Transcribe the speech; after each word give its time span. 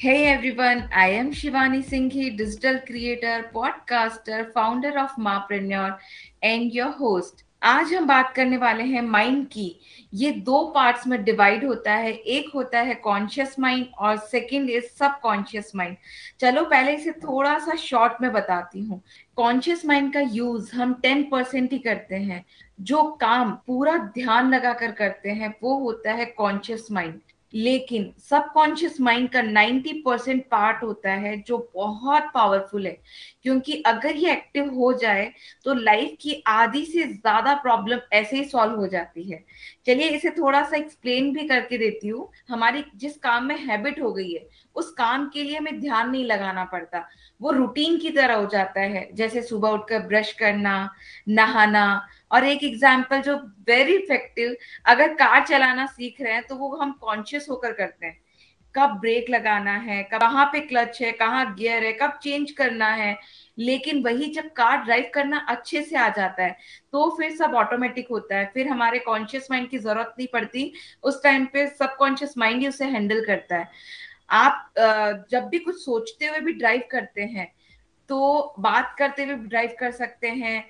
Hey 0.00 0.26
everyone, 0.26 0.88
I 0.94 1.08
am 1.08 1.32
Shivani 1.32 1.82
Singhi, 1.84 2.36
digital 2.38 2.78
creator, 2.86 3.50
podcaster, 3.52 4.52
founder 4.52 4.96
of 4.96 5.10
Mapreneur 5.18 5.98
and 6.40 6.72
your 6.72 6.92
host. 6.92 7.42
आज 7.62 7.92
हम 7.94 8.06
बात 8.06 8.32
करने 8.34 8.56
वाले 8.56 8.84
हैं 8.84 9.02
माइंड 9.02 9.46
की। 9.48 9.80
ये 10.14 10.30
दो 10.48 10.60
पार्ट्स 10.74 11.06
में 11.06 11.22
डिवाइड 11.24 11.64
होता 11.64 11.94
है। 11.94 12.12
एक 12.12 12.50
होता 12.54 12.80
है 12.80 12.94
कॉन्शियस 12.94 13.58
माइंड 13.58 13.86
और 13.98 14.16
सेकंड 14.16 14.70
इज़ 14.70 14.84
सब 14.98 15.18
कॉन्शियस 15.22 15.72
माइंड 15.76 15.96
चलो 16.40 16.64
पहले 16.64 16.94
इसे 16.96 17.12
थोड़ा 17.24 17.58
सा 17.58 17.74
शॉर्ट 17.76 18.22
में 18.22 18.32
बताती 18.32 18.80
हूँ। 18.80 19.02
कॉन्शियस 19.36 19.84
माइंड 19.86 20.12
का 20.12 20.20
यूज़ 20.20 20.74
हम 20.76 20.94
टेन 21.02 21.22
परसेंट 21.32 21.72
ही 21.72 21.78
करते 21.78 22.16
हैं। 22.16 22.44
जो 22.80 23.02
काम 23.20 23.50
पूरा 23.66 23.96
ध्यान 24.14 24.54
लगाकर 24.54 24.92
करते 24.92 25.30
हैं 25.30 25.54
वो 25.62 25.78
होता 25.78 26.12
है 26.12 26.26
कॉन्शियस 26.38 26.86
माइंड 26.92 27.20
लेकिन 27.52 28.12
सबकॉन्शियस 28.20 29.00
माइंड 29.00 29.28
का 29.30 29.42
90 29.42 29.92
परसेंट 30.04 30.44
पार्ट 30.50 30.82
होता 30.82 31.10
है, 31.12 31.36
जो 31.38 31.70
बहुत 31.74 32.30
पावरफुल 32.34 32.86
है। 32.86 32.96
क्योंकि 33.42 33.82
अगर 33.86 34.16
ये 34.16 34.32
एक्टिव 34.32 34.72
हो 34.74 34.92
जाए 34.92 35.30
तो 35.64 35.74
लाइफ 35.74 36.16
की 36.20 36.42
आधी 36.48 36.84
से 36.84 37.04
ज़्यादा 37.04 37.54
प्रॉब्लम 37.62 38.00
ऐसे 38.12 38.36
ही 38.36 38.44
सॉल्व 38.44 38.74
हो 38.76 38.86
जाती 38.86 39.30
है। 39.30 39.44
चलिए 39.86 40.08
इसे 40.08 40.30
थोड़ा 40.30 40.62
सा 40.62 40.76
एक्सप्लेन 40.76 41.32
भी 41.32 41.46
करके 41.48 41.78
देती 41.78 42.08
हूँ। 42.08 42.28
हमारी 42.48 42.84
जिस 42.96 43.16
काम 43.18 43.44
में 43.44 43.56
हैबिट 43.58 44.00
हो 44.02 44.12
गई 44.12 44.32
है, 44.32 44.46
उस 44.76 44.90
काम 44.90 45.28
के 45.28 45.42
लिए 45.42 45.56
हमें 45.56 45.80
ध्यान 45.80 46.10
नहीं 46.10 46.24
लगाना 46.24 46.64
पड़ता। 46.64 47.06
वो 47.40 47.50
रूटीन 47.50 47.98
की 47.98 48.10
तरह 48.10 48.34
हो 48.34 48.46
जाता 48.46 48.80
है। 48.82 49.08
जैसे 49.14 49.42
सुबह 49.42 49.68
उठकर 49.70 50.06
ब्रश 50.06 50.32
करना, 50.32 50.90
नहाना 51.28 52.06
और 52.30 52.44
एक 52.46 52.64
एग्ज़ाम्पल 52.64 53.20
जो 53.22 53.36
वेरी 53.68 53.94
इफ़ेक्टिव 53.94 54.56
अगर 54.86 55.14
कार 55.16 55.46
चलाना 55.46 55.86
सीख 55.88 56.20
रहे 56.20 56.32
हैं 56.32 56.46
तो 56.46 56.56
वो 56.56 56.76
हम 56.76 56.92
कॉन्शियस 57.00 57.46
होकर 57.50 57.72
करते 57.74 58.06
हैं। 58.06 58.16
कब 58.74 58.90
ब्रेक 59.00 59.30
लगाना 59.30 59.72
है, 59.72 60.02
कब 60.04 60.20
कहाँ 60.20 60.44
पे 60.46 60.60
क्लच 60.60 61.00
है, 61.02 61.10
कहाँ 61.12 61.54
गियर 61.54 61.84
है, 61.84 61.92
कब 61.92 62.18
चेंज 62.22 62.50
करना 62.52 62.88
है। 62.88 63.16
लेकिन 63.58 64.02
वही 64.02 64.26
जब 64.32 64.48
कार 64.52 64.82
ड्राइव 64.84 65.10
करना 65.14 65.38
अच्छे 65.48 65.82
से 65.82 65.96
आ 65.96 66.08
जाता 66.08 66.42
है 66.42 66.56
तो 66.92 67.08
फिर 67.16 67.30
सब 67.36 67.54
ऑटोमेटिक 67.56 68.08
होता 68.10 68.36
है। 68.36 68.50
फिर 68.54 68.68
हमारे 68.68 68.98
कॉन्शियस 69.00 69.46
माइंड 69.50 69.68
की 69.70 69.78
ज़रूरत 69.78 70.14
नहीं 70.18 70.28
पड़ती। 70.32 70.72
उस 71.02 71.22
टाइम 71.22 71.46
पे 71.52 71.66
सब 71.68 71.96
कॉन्शियस 71.96 72.34
माइंड 72.38 72.60
ही 72.60 72.68
उसे 72.68 72.84
हैंडल 72.86 73.24
करता 73.26 73.56
है। 73.56 73.68
आप 74.30 75.26
जब 75.30 75.48
भी 75.48 75.58
कुछ 75.58 75.84
सोचते 75.84 76.26
हुए 76.26 76.40
भी 76.40 76.52
ड्राइव 76.54 76.82
करते 76.90 77.22
हैं 77.24 77.52
तो 78.10 78.54
बात 78.60 78.94
करते 78.98 79.24
हुए 79.24 79.34
ड्राइव 79.36 79.76
कर 79.80 79.90
सकते 79.92 80.28
हैं। 80.28 80.64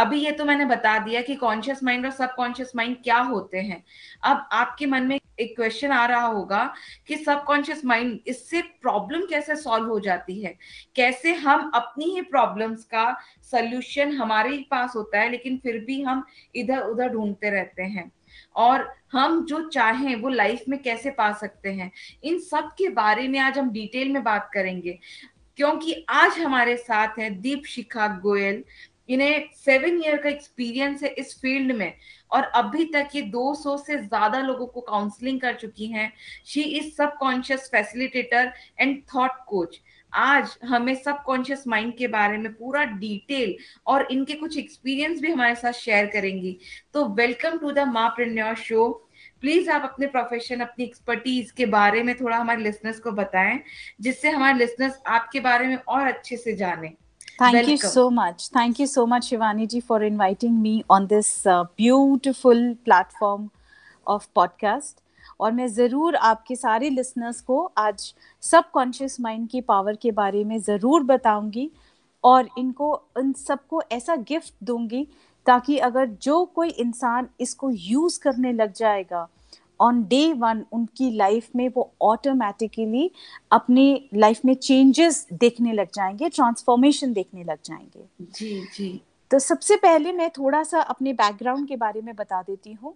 अभी 0.00 0.18
ये 0.18 0.30
तो 0.32 0.44
मैंने 0.44 0.64
बता 0.64 0.98
दिया 0.98 1.20
कि 1.22 1.34
कॉन्शियस 1.34 1.82
माइंड 1.84 2.04
और 2.04 2.10
सबकॉन्शियस 2.10 2.72
माइंड 2.76 2.96
क्या 3.04 3.18
होते 3.18 3.58
हैं। 3.58 3.84
अब 4.24 4.48
आपके 4.52 4.86
मन 4.86 5.02
में 5.02 5.20
एक 5.40 5.56
क्वेश्चन 5.56 5.90
आ 5.90 6.06
रहा 6.06 6.26
होगा 6.26 6.74
कि 7.06 7.16
सबकॉन्शियस 7.16 7.84
माइंड 7.84 8.20
इससे 8.26 8.62
प्रॉब्लम 8.62 9.20
कैसे 9.20 9.56
सॉल्व 9.56 9.88
हो 9.88 10.00
जाती 10.00 10.42
है? 10.42 10.54
कैसे 10.96 11.34
हम 11.34 11.70
अपनी 11.74 12.04
ही 12.04 12.22
प्रॉब्लम्स 12.22 12.84
का 12.84 13.16
सोल्यूशन 13.42 14.12
हमारे 14.12 14.50
ही 14.50 14.66
पास 14.70 14.92
होता 14.96 15.20
है, 15.20 15.30
लेकिन 15.30 15.58
फिर 15.58 15.78
भी 15.78 16.02
हम 16.02 16.24
इधर 16.54 16.78
उधर 16.78 17.08
ढूंढते 17.08 17.50
रहते 17.50 17.82
हैं? 17.82 18.10
और 18.56 18.94
हम 19.12 19.44
जो 19.44 19.68
चाहें 19.68 20.16
वो 20.16 20.28
लाइफ 20.28 20.64
में 20.68 20.82
कैसे 20.82 21.10
पा 21.10 21.32
सकते 21.32 21.72
हैं? 21.72 21.90
इन 22.24 22.38
सब 22.38 22.70
के 22.78 22.88
बारे 22.88 23.28
में 23.28 23.38
आज 23.38 23.58
हम 23.58 23.70
डिटेल 23.70 24.12
में 24.12 24.22
बात 24.24 24.50
करेंगे। 24.54 24.98
क्योंकि 25.56 26.06
आज 26.08 26.38
हमारे 26.38 26.76
साथ 26.76 27.18
है 27.18 27.30
दीप 27.30 27.62
शिखा 27.66 28.06
गोयल 28.08 28.64
इन्हें 29.10 29.48
सेवन 29.56 30.00
ईयर 30.04 30.16
का 30.16 30.28
एक्सपीरियंस 30.28 31.02
है 31.02 31.08
इस 31.10 31.34
फ़ील्ड 31.40 31.72
में। 31.72 31.92
और 32.30 32.42
अभी 32.56 32.84
तक 32.84 33.08
ये 33.14 33.22
200 33.30 33.76
से 33.76 33.96
ज़्यादा 33.98 34.40
लोगों 34.40 34.66
को 34.66 34.80
काउंसलिंग 34.80 35.40
कर 35.40 35.54
चुकी 35.54 35.86
हैं। 35.86 36.12
She 36.46 36.62
is 36.62 36.90
subconscious 37.18 37.68
facilitator 37.72 38.52
and 38.80 39.00
thought 39.14 39.44
coach 39.48 39.80
आज 40.12 40.56
हमें 40.64 40.94
सब 40.94 41.22
कॉन्शियस 41.22 41.66
माइंड 41.68 41.96
के 41.96 42.06
बारे 42.08 42.38
में 42.38 42.52
पूरा 42.52 42.84
डिटेल 42.84 43.54
और 43.86 44.06
इनके 44.10 44.34
कुछ 44.34 44.56
एक्सपीरियंस 44.58 45.20
भी 45.20 45.30
हमारे 45.32 45.54
साथ 45.54 45.72
शेयर 45.72 46.06
करेंगी। 46.06 46.56
तो 46.94 47.04
वेलकम 47.14 47.58
टू 47.58 47.70
द 47.72 47.86
मा 47.88 48.08
प्रिन्योर 48.08 48.54
शो 48.58 48.88
प्लीज़ 49.42 49.70
आप 49.70 49.82
अपने 49.82 50.06
प्रोफेशन 50.06 50.60
अपनी 50.60 50.84
एक्सपर्टीज 50.84 51.50
के 51.50 51.66
बारे 51.68 52.02
में 52.02 52.14
थोड़ा 52.16 52.36
हमारे 52.36 52.62
लिसनर्स 52.62 53.00
को 53.00 53.12
बताएँ, 53.12 53.60
जिससे 54.00 54.30
हमारे 54.30 54.58
लिसनर्स 54.58 55.00
आपके 55.08 55.40
बारे 55.40 55.66
में 55.66 55.76
और 55.78 56.06
अच्छे 56.06 56.36
से 56.36 56.56
जाने। 56.56 56.92
Thank 57.40 57.54
Welcome. 57.54 57.70
you 57.70 57.78
so 57.78 58.10
much. 58.10 58.48
Thank 58.50 58.78
you 58.78 58.86
so 58.86 59.06
much, 59.06 59.30
Shivani 59.30 59.66
ji, 59.66 59.80
for 59.80 60.02
inviting 60.02 60.60
me 60.60 60.84
on 60.90 61.06
this 61.06 61.46
uh, 61.46 61.64
beautiful 61.74 62.58
platform 62.84 63.46
of 64.06 64.26
podcast. 64.34 65.00
और 65.40 65.52
मैं 65.52 65.66
ज़रूर 65.68 66.16
आपके 66.16 66.56
सारे 66.56 66.90
लिसनर्स 66.90 67.40
को 67.40 67.62
आज 67.78 68.02
सब 68.42 68.70
कॉन्शियस 68.70 69.16
माइंड 69.20 69.48
की 69.48 69.60
पावर 69.70 69.96
के 70.02 70.10
बारे 70.12 70.42
में 70.44 70.58
ज़रूर 70.60 71.02
बताऊँगी 71.04 71.68
और 72.24 72.48
इनको 72.58 72.92
इन 73.18 73.32
सबको 73.38 73.82
ऐसा 73.92 74.16
गिफ्ट 74.28 74.52
दूँगी 74.64 75.06
ताकि 75.46 75.78
अगर 75.88 76.06
जो 76.22 76.44
कोई 76.54 76.68
इंसान 76.84 77.28
इसको 77.40 77.70
यूज़ 77.70 78.20
करने 78.20 78.52
लग 78.52 78.72
जाएगा 78.74 79.26
ऑन 79.80 80.02
डे 80.04 80.32
वन 80.32 80.64
उनकी 80.72 81.10
लाइफ 81.10 81.48
में 81.56 81.68
वो 81.68 81.90
ऑटोमेटिकली 82.02 83.10
अपने 83.50 84.08
लाइफ 84.14 84.40
में 84.44 84.54
चेंजेस 84.54 85.26
देखने 85.32 85.72
लग 85.72 85.88
जाएँगे 85.94 86.28
ट्रांसफॉर्मेशन 86.28 87.12
देखने 87.12 87.44
लग 87.44 87.58
जाएँगे। 87.64 88.04
जी 88.32 88.60
जी। 88.76 89.00
तो 89.30 89.38
सबसे 89.38 89.76
पहले 89.76 90.12
मैं 90.12 90.30
थोड़ा 90.30 90.62
सा 90.62 90.80
अपने 90.80 91.12
बैकग्राउंड 91.12 91.68
के 91.68 91.76
बारे 91.76 92.00
में 92.00 92.14
बता 92.16 92.42
देती 92.42 92.72
हूँ। 92.72 92.94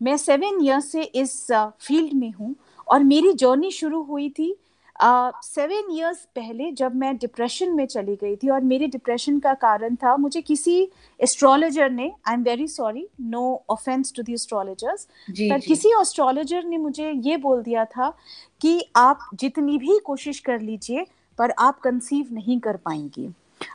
मैं 0.00 0.16
सेवन 0.16 0.64
ईयर्स 0.64 0.92
से 0.92 1.02
इस 1.02 1.46
फ़ील्ड 1.52 2.12
में 2.12 2.32
हूँ 2.32 2.54
और 2.88 3.04
मेरी 3.04 3.32
जर्नी 3.32 3.70
शुरू 3.70 4.02
हुई 4.02 4.28
थी 4.28 4.54
सेवन 5.02 5.86
uh, 5.88 5.96
ईयर्स 5.96 6.18
पहले 6.36 6.70
जब 6.72 6.94
मैं 6.94 7.16
डिप्रेशन 7.16 7.70
में 7.72 7.86
चली 7.86 8.16
गई 8.16 8.34
थी 8.36 8.48
और 8.48 8.60
मेरे 8.60 8.86
डिप्रेशन 8.86 9.38
का 9.38 9.54
कारण 9.54 9.94
था 9.94 10.16
मुझे 10.16 10.40
किसी 10.40 10.76
एस्ट्रोलॉजर 11.20 11.90
ने 11.90 12.10
I 12.28 12.34
am 12.34 12.42
very 12.42 12.66
sorry 12.68 13.06
no 13.20 13.42
offence 13.70 14.12
to 14.16 14.22
the 14.22 14.32
astrologers 14.32 15.04
पर 15.04 15.32
जी. 15.32 15.66
किसी 15.66 15.88
एस्ट्रोलॉजर 16.00 16.64
ने 16.64 16.78
मुझे 16.78 17.10
ये 17.10 17.36
बोल 17.36 17.62
दिया 17.62 17.84
था 17.84 18.12
कि 18.60 18.80
आप 18.96 19.28
जितनी 19.34 19.78
भी 19.78 19.98
कोशिश 20.04 20.40
कर 20.40 20.60
लीजिए 20.60 21.06
पर 21.38 21.50
आप 21.58 21.80
कंसीव 21.80 22.28
नहीं 22.32 22.58
कर 22.60 22.76
पाएँगी 22.76 23.30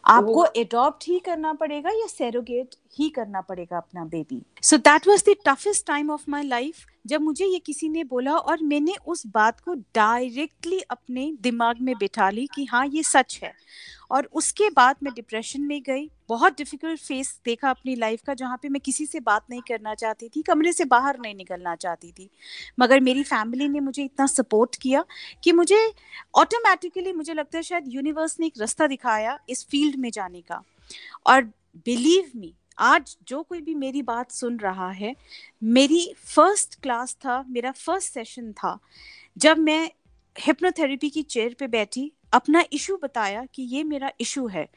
आपको 0.06 0.46
एडॉप्ट 0.56 1.04
ही 1.08 1.20
करना 1.20 1.54
पड़ेगा 1.54 1.90
या 1.90 2.08
सेरोगेट 2.08 2.76
ही 3.00 3.10
करना 3.10 3.42
पड़ेगा 3.42 3.78
अपना 3.78 4.06
baby 4.06 4.42
so 4.62 4.78
that 4.78 5.08
was 5.08 5.24
the 5.30 5.36
toughest 5.46 5.86
time 5.88 6.10
of 6.12 6.24
my 6.30 6.44
life 6.44 6.86
जब 7.08 7.22
मुझे 7.22 7.46
ये 7.46 7.60
किसी 7.60 7.90
ने 7.90 8.04
बोला 8.04 8.34
और 8.34 8.64
मैंने 8.64 8.94
उस 9.08 9.26
बात 9.28 9.60
को 9.60 9.74
डायरेक्टली 9.74 10.80
अपने 10.82 11.32
दिमाग 11.42 11.82
में 11.82 11.94
बिठा 11.98 12.30
ली 12.30 12.48
कि 12.56 12.66
हाँ 12.66 12.86
ये 12.88 13.04
सच 13.04 13.40
है. 13.44 13.54
और 14.12 14.30
उसके 14.34 14.70
बाद 14.70 14.96
मैं 15.04 15.14
डिप्रेशन 15.14 15.62
में 15.62 15.82
गई. 15.82 16.10
बहुत 16.30 16.58
डिफ़िकल्ट 16.58 17.00
फेस 17.00 17.40
देखा 17.46 17.70
अपनी 17.70 17.96
लाइफ 17.96 18.22
का, 18.22 18.34
जहाँ 18.34 18.58
पे 18.62 18.70
मैं 18.70 18.82
किसी 18.82 19.06
से 19.06 19.20
बात 19.20 19.46
नहीं 19.50 19.62
करना 19.62 19.94
चाहती 19.96 20.30
थी, 20.30 20.42
कमरे 20.42 20.74
से 20.74 20.86
बाहर 20.86 21.20
नहीं 21.20 21.36
निकलना 21.36 21.76
चाहती 21.76 22.12
थी. 22.12 22.30
मगर 22.80 23.00
मेरी 23.00 23.24
फैमिली 23.24 23.68
ने 23.70 23.80
मुझे 23.80 24.04
इतना 24.04 24.26
सपोर्ट 24.26 24.76
किया 24.82 25.06
कि 25.44 25.52
मुझे 25.52 25.80
ऑटोमेटिकली 26.36 27.14
मुझे 27.14 27.34
लगता 27.34 27.58
है 27.58 27.64
शायद 27.64 27.84
यूनिवर्स 27.88 28.40
ने 28.40 28.46
एक 28.46 28.60
रास्ता 28.60 28.88
दिखाया 28.88 29.40
इस 29.50 29.66
फ़ील्ड 29.68 29.96
में 29.96 30.12
जाने 30.12 30.42
का. 30.42 30.64
और 31.28 31.42
बिलीव 31.76 32.32
मी 32.36 32.54
आज 32.78 33.18
जो 33.28 33.44
कोई 33.44 33.62
भी 33.62 33.76
मेरी 33.76 34.02
बात 34.02 34.32
सुन 34.32 34.58
रहा 34.58 34.92
है, 34.92 35.16
मेरी 35.64 36.14
फ़र्स्ट 36.18 36.82
क्लास 36.82 37.14
था, 37.14 37.46
मेरा 37.50 37.72
फ़र्स्ट 37.72 38.14
सेशन 38.14 38.52
था, 38.52 38.80
जब 39.38 39.58
मैं 39.58 39.92
हिप्नोथेरेपी 40.40 41.10
की 41.10 41.22
चेयर 41.22 41.56
पे 41.60 41.68
बैठी, 41.68 42.12
अपना 42.34 42.64
इशू 42.74 42.98
बताया 43.04 43.46
कि 43.46 43.64
ये 43.64 43.84
मेरा 43.84 44.12
इशू 44.20 44.48
है, 44.48 44.70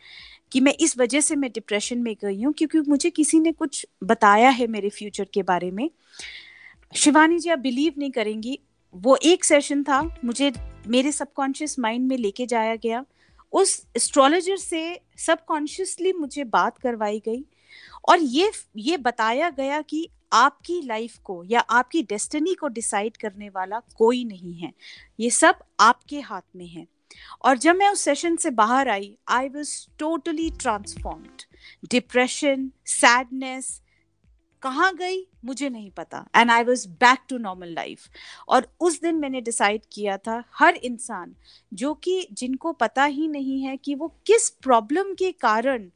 कि 0.53 0.61
मैं 0.61 0.75
इस 0.81 0.99
वजह 0.99 1.21
से 1.21 1.37
मैं 1.37 1.51
डिप्रेशन 1.53 1.99
में 1.99 2.15
गई 2.23 2.43
हूँ, 2.43 2.53
क्योंकि 2.53 2.81
मुझे 2.81 3.11
किसी 3.11 3.41
ने 3.41 3.53
कुछ 3.53 3.87
बताया 4.05 4.49
है 4.49 4.67
मेरे 4.67 4.89
फ्यूचर 4.89 5.25
के 5.25 5.43
बारे 5.43 5.71
में। 5.71 5.91
शिवानी 6.97 7.39
जी, 7.39 7.51
आप 7.51 7.59
बिलीव 7.59 7.95
नहीं 7.99 8.11
करेंगी, 8.11 8.59
वो 8.95 9.17
एक 9.23 9.45
सेशन 9.45 9.83
था, 9.83 10.03
मुझे 10.25 10.53
मेरे 10.87 11.13
सबकॉन्शियस 11.13 11.79
माइंड 11.79 12.09
में 12.09 12.17
लेके 12.17 12.47
जाया 12.47 12.77
गया। 12.77 13.05
उस 13.53 13.87
एस्ट्रोलॉजर 13.97 14.57
से 14.57 15.01
सबकॉन्शियसली 15.17 16.13
मुझे 16.13 16.45
बात 16.45 16.79
करवाई 16.79 17.23
गई 17.27 17.45
और 18.09 18.19
ये 18.19 18.51
ये 18.77 18.97
बताया 18.97 19.51
गया 19.51 19.81
कि 19.83 20.09
आपकी 20.33 20.81
लाइफ 20.83 21.19
को 21.19 21.45
या 21.45 21.61
आपकी 21.61 22.03
डेस्टिनी 22.03 22.55
को 22.55 22.69
डिसाइड 22.69 23.17
करने 23.17 23.49
वाला 23.49 23.81
कोई 23.97 24.25
नहीं 24.25 24.55
है। 24.55 24.73
ये 25.21 25.31
सब 25.31 25.59
आपके 25.81 26.21
हाथ 26.21 26.57
में 26.57 26.67
है। 26.67 26.87
और 27.45 27.59
जब 27.59 27.77
मैं 27.77 27.89
उस 27.89 28.01
सेशन 28.01 28.37
से 28.37 28.51
बाहर 28.51 28.89
आई 28.89 29.17
I 29.29 29.49
was 29.49 29.87
totally 29.99 30.51
transformed 30.51 31.43
depression 31.91 32.71
sadness 32.87 33.83
कहाँ 34.63 34.95
गई 34.95 35.27
मुझे 35.45 35.69
नहीं 35.69 35.91
पता। 35.91 36.29
And 36.37 36.51
I 36.51 36.63
was 36.63 36.89
back 36.89 37.19
to 37.29 37.39
normal 37.39 37.69
life 37.69 38.01
और 38.49 38.69
उस 38.81 39.01
दिन 39.01 39.15
मैंने 39.15 39.41
डिसाइड 39.41 39.83
किया 39.93 40.17
था, 40.19 40.45
हर 40.55 40.75
इंसान, 40.75 41.35
जो 41.75 41.95
कि 41.95 42.29
जिनको 42.33 42.73
पता 42.73 43.05
ही 43.05 43.29
नहीं 43.29 43.63
है 43.63 43.77
कि 43.77 43.95
वो 43.95 44.09
किस 44.27 44.49
प्रॉब्लम 44.51 45.15
के 45.15 45.33
कारण 45.33 45.91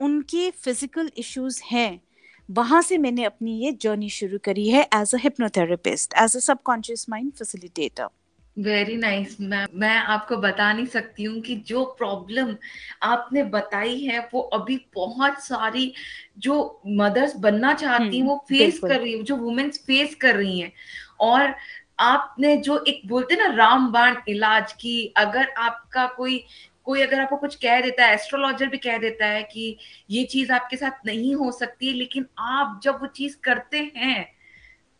उनके 0.00 0.50
फ़िज़िकल 0.52 1.10
इश्यूज़ 1.18 1.60
हैं। 1.64 2.00
वहाँ 2.48 2.80
से 2.82 2.98
मैंने 2.98 3.24
अपनी 3.24 3.58
ये 3.64 3.72
जर्नी 3.82 4.08
शुरू 4.10 4.38
करी 4.44 4.68
है 4.68 4.82
as 4.94 5.14
a 5.14 5.18
hypnotherapist 5.18 6.14
as 6.18 6.36
a 6.36 6.40
subconscious 6.40 7.06
mind 7.10 7.32
facilitator 7.32 8.08
very 8.56 8.96
nice 8.96 9.36
मैं 9.40 9.66
मैं 9.74 9.96
आपको 10.14 10.36
बता 10.36 10.72
नहीं 10.72 10.86
सकती 10.86 11.24
हूँ 11.24 11.40
कि 11.40 11.54
जो 11.66 11.84
प्रॉब्लम 11.98 12.54
आपने 13.02 13.42
बताई 13.54 13.98
है 14.00 14.18
वो 14.34 14.40
अभी 14.54 14.76
बहुत 14.94 15.38
सारी 15.44 15.92
जो 16.38 16.56
मदर्स 16.98 17.36
बनना 17.36 17.72
चाहती 17.74 18.16
हैं 18.16 18.22
हम्म, 18.22 18.30
वो 18.30 18.36
फेस 18.48 18.78
कर 18.86 19.00
रही 19.00 19.12
है 19.12 19.22
जो 19.22 19.36
वुमेन्स 19.36 19.78
फेस 19.86 20.14
कर 20.14 20.36
रही 20.36 20.58
हैं। 20.60 20.72
और 21.20 21.54
आपने 22.00 22.56
जो 22.58 22.78
एक 22.88 23.02
बोलते 23.08 23.36
ना 23.36 23.46
रामबाण 23.54 24.16
इलाज 24.28 24.72
की 24.72 24.96
अगर 25.16 25.48
आपका 25.58 26.06
कोई 26.16 26.44
कोई 26.90 27.02
अगर 27.02 27.20
आपको 27.20 27.36
कुछ 27.36 27.54
कह 27.54 27.80
देता 27.80 28.06
है 28.06 28.14
एस्ट्रोलॉजर 28.14 28.66
भी 28.66 28.78
कह 28.78 28.98
देता 28.98 29.26
है 29.26 29.42
कि 29.42 29.76
ये 30.10 30.24
चीज़ 30.24 30.52
आपके 30.52 30.76
साथ 30.76 31.06
नहीं 31.06 31.34
हो 31.34 31.50
सकती 31.52 31.92
लेकिन 31.92 32.26
आप 32.38 32.80
जब 32.84 33.00
वो 33.00 33.06
चीज़ 33.06 33.36
करते 33.44 33.78
हैं 33.96 34.24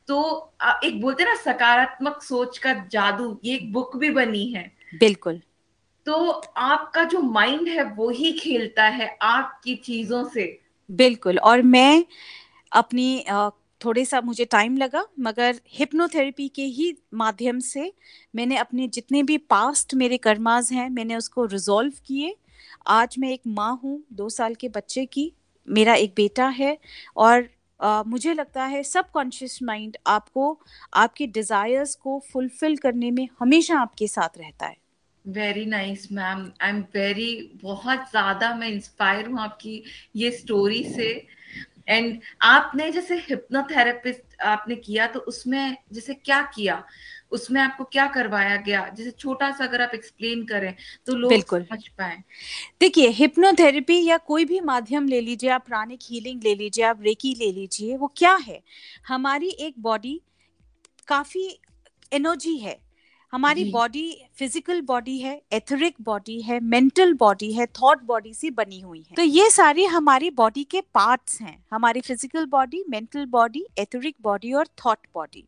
तो 0.08 0.18
एक 0.84 1.00
बोलते 1.00 1.24
ना 1.24 1.34
सकारात्मक 1.34 2.22
सोच 2.22 2.58
का 2.58 2.72
जादू 2.92 3.40
ये 3.44 3.54
एक 3.54 3.72
बुक 3.72 3.96
भी 3.96 4.10
बनी 4.10 4.46
है। 4.46 4.70
बिल्कुल। 4.94 5.40
तो 6.06 6.30
आपका 6.56 7.04
जो 7.04 7.20
माइंड 7.22 7.68
है 7.68 7.82
वो 7.84 8.08
ही 8.10 8.32
खेलता 8.32 8.84
है 8.84 9.18
आपकी 9.22 9.74
चीज़ों 9.74 10.24
से। 10.28 10.46
बिल्कुल 10.90 11.38
और 11.38 11.62
मैं 11.62 12.04
अपनी 12.72 13.24
थोड़े 13.80 14.04
सा 14.04 14.20
मुझे 14.20 14.44
टाइम 14.44 14.76
लगा 14.76 15.04
मगर 15.20 15.60
हिप्नोथेरेपी 15.68 16.48
के 16.48 16.64
ही 16.64 16.92
माध्यम 17.14 17.58
से 17.60 17.92
मैंने 18.34 18.56
अपने 18.56 18.88
जितने 18.88 19.22
भी 19.22 19.38
पास्ट 19.50 19.94
मेरे 19.94 20.16
कर्माज 20.18 20.72
हैं 20.72 20.88
मैंने 20.90 21.16
उसको 21.16 21.44
रिजॉल्व 21.44 21.92
किए। 22.06 22.36
आज 22.86 23.16
मैं 23.18 23.30
एक 23.30 23.40
माँ 23.46 23.80
हूँ 23.84 24.02
दो 24.12 24.28
साल 24.28 24.54
के 24.54 24.68
बच्चे 24.68 25.06
की 25.06 25.32
मेरा 25.68 25.94
एक 25.94 26.14
बेटा 26.16 26.48
है 26.48 26.76
और 27.16 27.48
Uh, 27.80 28.06
मुझे 28.06 28.32
लगता 28.34 28.64
है 28.64 28.82
सब 28.82 29.10
कॉन्शियस 29.10 29.58
माइंड 29.62 29.96
आपको 30.06 30.60
आपके 30.94 31.26
डिजायर्स 31.26 31.94
को 31.94 32.18
फुलफिल 32.32 32.76
करने 32.76 33.10
में 33.10 33.28
हमेशा 33.38 33.78
आपके 33.78 34.06
साथ 34.06 34.36
रहता 34.38 34.66
है। 34.66 34.76
Very 35.24 35.64
nice 35.66 36.06
ma'am 36.12 36.44
I 36.62 36.70
am 36.70 36.80
very 36.94 37.58
बहुत 37.62 38.10
ज़्यादा 38.10 38.54
मैं 38.54 38.68
इंस्पायर 38.68 39.26
हूँ 39.26 39.40
आपकी 39.40 39.82
ये 40.16 40.30
स्टोरी 40.30 40.82
से। 40.84 41.08
एंड 41.90 42.20
आपने 42.42 42.90
जैसे 42.90 43.16
हिप्नोथेरेपिस्ट 43.18 44.40
आपने 44.40 44.74
किया 44.76 45.06
तो 45.06 45.20
उसमें 45.20 45.76
जैसे 45.92 46.14
क्या 46.14 46.42
किया? 46.54 46.82
उसमें 47.30 47.60
आपको 47.60 47.84
क्या 47.84 48.06
करवाया 48.06 48.56
गया? 48.56 48.88
जैसे 48.88 49.10
छोटा 49.10 49.50
सा 49.50 49.64
अगर 49.64 49.82
आप 49.82 49.94
एक्सप्लेन 49.94 50.44
करें 50.44 50.74
तो 51.06 51.14
लोग 51.14 51.30
बिल्कुल। 51.30 51.62
समझ 51.62 51.88
पाए। 51.88 52.22
देखिए 52.80 53.08
हिप्नोथेरेपी 53.08 54.04
या 54.04 54.16
कोई 54.16 54.44
भी 54.44 54.60
माध्यम 54.60 55.08
ले 55.08 55.20
लीजिए 55.20 55.50
आप 55.50 55.64
प्राणिक 55.66 56.00
हीलिंग 56.02 56.42
ले 56.42 56.54
लीजिए 56.54 56.84
आप 56.84 57.02
रेकी 57.02 57.34
ले 57.38 57.50
लीजिए 57.52 57.96
वो 57.96 58.12
क्या 58.16 58.34
है? 58.34 58.60
हमारी 59.08 59.48
एक 59.48 59.74
बॉडी 59.78 60.20
काफ़ी 61.08 61.48
एनर्जी 62.12 62.56
है। 62.56 62.78
हमारी 63.32 63.64
बॉडी 63.64 64.10
फ़िज़िकल 64.38 64.80
बॉडी 64.80 65.18
है 65.18 65.40
एथरिक 65.52 65.94
बॉडी 66.00 66.40
है 66.42 66.58
मेंटल 66.60 67.12
बॉडी 67.14 67.52
है 67.52 67.66
थॉट 67.66 68.02
बॉडी 68.02 68.32
से 68.34 68.50
बनी 68.50 68.80
हुई 68.80 68.98
है। 69.00 69.14
तो 69.16 69.22
ये 69.22 69.50
सारी 69.50 69.84
हमारी 69.84 70.30
बॉडी 70.30 70.64
के 70.64 70.80
पार्ट्स 70.94 71.40
हैं 71.40 71.56
हमारी 71.72 72.00
physical 72.00 72.46
body 72.46 72.84
mental 72.88 73.26
body 73.26 73.64
etheric 73.78 74.16
body 74.22 74.52
और 74.52 74.68
थॉट 74.84 74.98
बॉडी 75.14 75.44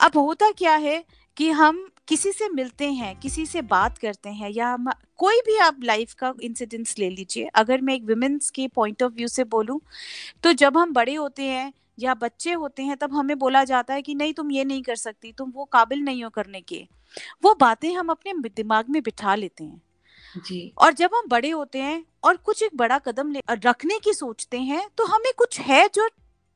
अब 0.00 0.16
होता 0.16 0.50
क्या 0.50 0.74
है 0.76 1.02
कि 1.36 1.50
हम 1.50 1.88
किसी 2.08 2.32
से 2.32 2.48
मिलते 2.48 2.90
हैं 2.92 3.14
किसी 3.20 3.44
से 3.46 3.62
बात 3.62 3.98
करते 3.98 4.28
हैं 4.28 4.50
या 4.50 4.68
हम 4.68 4.90
कोई 5.16 5.40
भी 5.40 5.58
आप 5.58 5.80
लाइफ 5.84 6.14
का 6.14 6.32
इंसिडेंट्स 6.42 6.98
ले 6.98 7.10
लीजिए 7.10 7.50
अगर 7.54 7.80
मैं 7.80 7.94
एक 7.94 8.04
वुमेन्स 8.04 8.50
के 8.50 8.66
पॉइंट 8.68 9.02
ऑफ़ 9.02 9.12
व्यू 9.12 9.28
से 9.28 9.44
बोलूँ 9.46 9.80
तो 10.44 10.52
जब 10.52 10.78
हम 10.78 10.92
बड़े 10.92 11.14
होते 11.14 11.42
हैं 11.42 11.72
या 11.98 12.14
बच्चे 12.14 12.52
होते 12.52 12.82
हैं 12.82 12.96
तब 12.96 13.14
हमें 13.14 13.38
बोला 13.38 13.64
जाता 13.64 13.94
है 13.94 14.02
कि 14.02 14.14
नहीं 14.14 14.34
तुम 14.34 14.50
ये 14.50 14.64
नहीं 14.64 14.82
कर 14.82 14.96
सकती 14.96 15.32
तुम 15.32 15.50
वो 15.50 15.64
काबिल 15.64 16.00
नहीं 16.00 16.24
हो 16.24 16.30
करने 16.30 16.60
के। 16.60 16.86
वो 17.42 17.54
बातें 17.54 17.92
हम 17.94 18.08
अपने 18.08 18.32
दिमाग 18.48 18.88
में 18.90 19.02
बिठा 19.02 19.34
लेते 19.34 19.64
हैं। 19.64 19.80
जी। 20.36 20.72
और 20.78 20.92
जब 20.92 21.10
हम 21.14 21.28
बड़े 21.28 21.50
होते 21.50 21.78
हैं 21.78 22.04
और 22.24 22.36
कुछ 22.36 22.62
एक 22.62 22.76
बड़ा 22.76 22.98
कदम 22.98 23.32
ले 23.32 23.42
रखने 23.50 23.98
की 23.98 24.12
सोचते 24.12 24.60
हैं 24.60 24.88
तो 24.98 25.04
हमें 25.06 25.32
कुछ 25.38 25.60
है 25.60 25.88
जो 25.94 26.08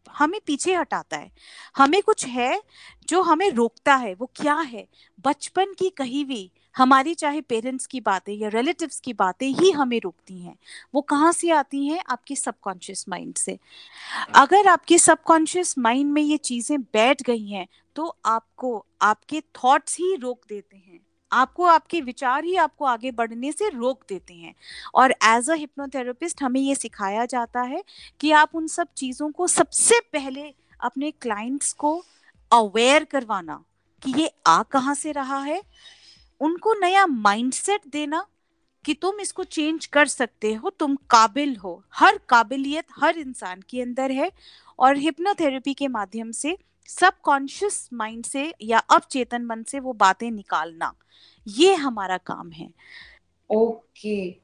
हमें 0.07 0.41
पीछे 0.47 0.75
हटाता 0.75 1.17
है। 1.17 1.31
हमें 1.77 2.01
कुछ 2.03 2.27
है 2.27 2.63
जो 3.09 3.23
हमें 3.23 3.51
रोकता 3.51 3.95
है 3.95 4.15
वो 4.15 4.31
क्या 4.37 4.55
है? 4.57 4.87
बचपन 5.25 5.75
की 5.79 5.89
कही 5.91 6.23
हुई 6.23 6.51
हमारी 6.77 7.15
चाहे 7.15 7.41
पेरेंट्स 7.41 7.87
की 7.87 8.01
बातें 8.01 8.33
या 8.35 8.49
रिलेटिव्स 8.49 9.01
की 9.01 9.13
बातें 9.13 9.47
ही 9.49 9.71
हमें 9.71 9.99
रोकती 10.01 10.39
हैं। 10.39 10.55
वो 10.95 11.01
कहाँ 11.01 11.33
से 11.33 11.51
आती 11.51 11.87
हैं? 11.87 12.03
आपके 12.09 12.37
सबकॉन्शियस 12.37 13.05
माइंड 13.09 13.35
से। 13.35 13.59
अगर 14.35 14.69
आपके 14.69 14.99
सबकॉन्शियस 14.99 15.75
माइंड 15.79 16.13
में 16.13 16.23
ये 16.23 16.37
चीज़ें 16.37 16.81
बैठ 16.83 17.23
गई 17.23 17.47
हैं 17.47 17.67
तो 17.97 18.17
आपको, 18.25 18.85
आपके 19.03 19.41
थॉट्स 19.41 19.97
ही 19.99 20.15
रोक 20.17 20.41
देते 20.49 20.77
हैं। 20.77 21.01
आपको, 21.33 21.65
आपके 21.65 22.01
विचार 22.01 22.45
ही 22.45 22.57
आपको 22.57 22.85
आगे 22.85 23.11
बढ़ने 23.11 23.53
से 23.53 23.69
रोक 23.69 24.05
देते 24.09 24.35
हैं। 24.35 24.55
और 24.95 25.15
एज 25.25 25.51
अ 25.51 25.55
हिप्नोथेरेपिस्ट 25.55 26.43
हमें 26.43 26.61
ये 26.61 26.75
सिखाया 26.75 27.25
जाता 27.27 27.63
है 27.63 27.83
कि 28.21 28.33
आप 28.33 28.55
उन 28.55 28.67
सब 28.67 28.89
चीज़ों 28.97 29.31
को 29.31 29.47
सबसे 29.47 30.01
पहले 30.13 30.53
अपने 30.81 31.11
क्लाइंट्स 31.11 31.73
को 31.73 31.97
अवेयर 32.51 33.05
करवाना 33.05 33.63
कि 34.03 34.13
ये 34.17 34.31
आ 34.47 34.63
कहाँ 34.63 34.95
से 34.95 35.13
रहा 35.13 35.39
है? 35.39 35.61
उनको 36.43 36.75
नया 36.81 37.07
माइंडसेट 37.07 37.81
देना 37.93 38.27
कि 38.85 38.95
तुम 38.95 39.21
इसको 39.21 39.45
चेंज 39.45 39.87
कर 39.87 40.07
सकते 40.07 40.53
हो, 40.55 40.71
तुम 40.71 40.97
काबिल 41.11 41.57
हो 41.57 41.83
हर 41.95 42.19
काबिलियत 42.29 42.87
हर 42.97 43.19
इंसान 43.19 43.63
के 43.71 43.83
अंदर 43.83 44.11
है 44.11 44.31
और 44.79 44.97
हिप्नोथेरेपी 44.97 45.75
के 45.75 45.89
माध्यम 45.89 46.31
से 46.33 46.57
सब 46.89 47.21
कॉन्शियस 47.23 47.89
माइंड 47.93 48.25
से 48.25 48.53
या 48.63 48.79
अवचेतन 48.91 49.45
मन 49.45 49.63
से 49.63 49.81
वो 49.81 49.93
बातें 49.93 50.31
निकालना, 50.31 50.93
ये 51.47 51.75
हमारा 51.75 52.17
काम 52.19 52.51
है 52.51 52.69
ओके 53.51 54.31
okay. 54.31 54.42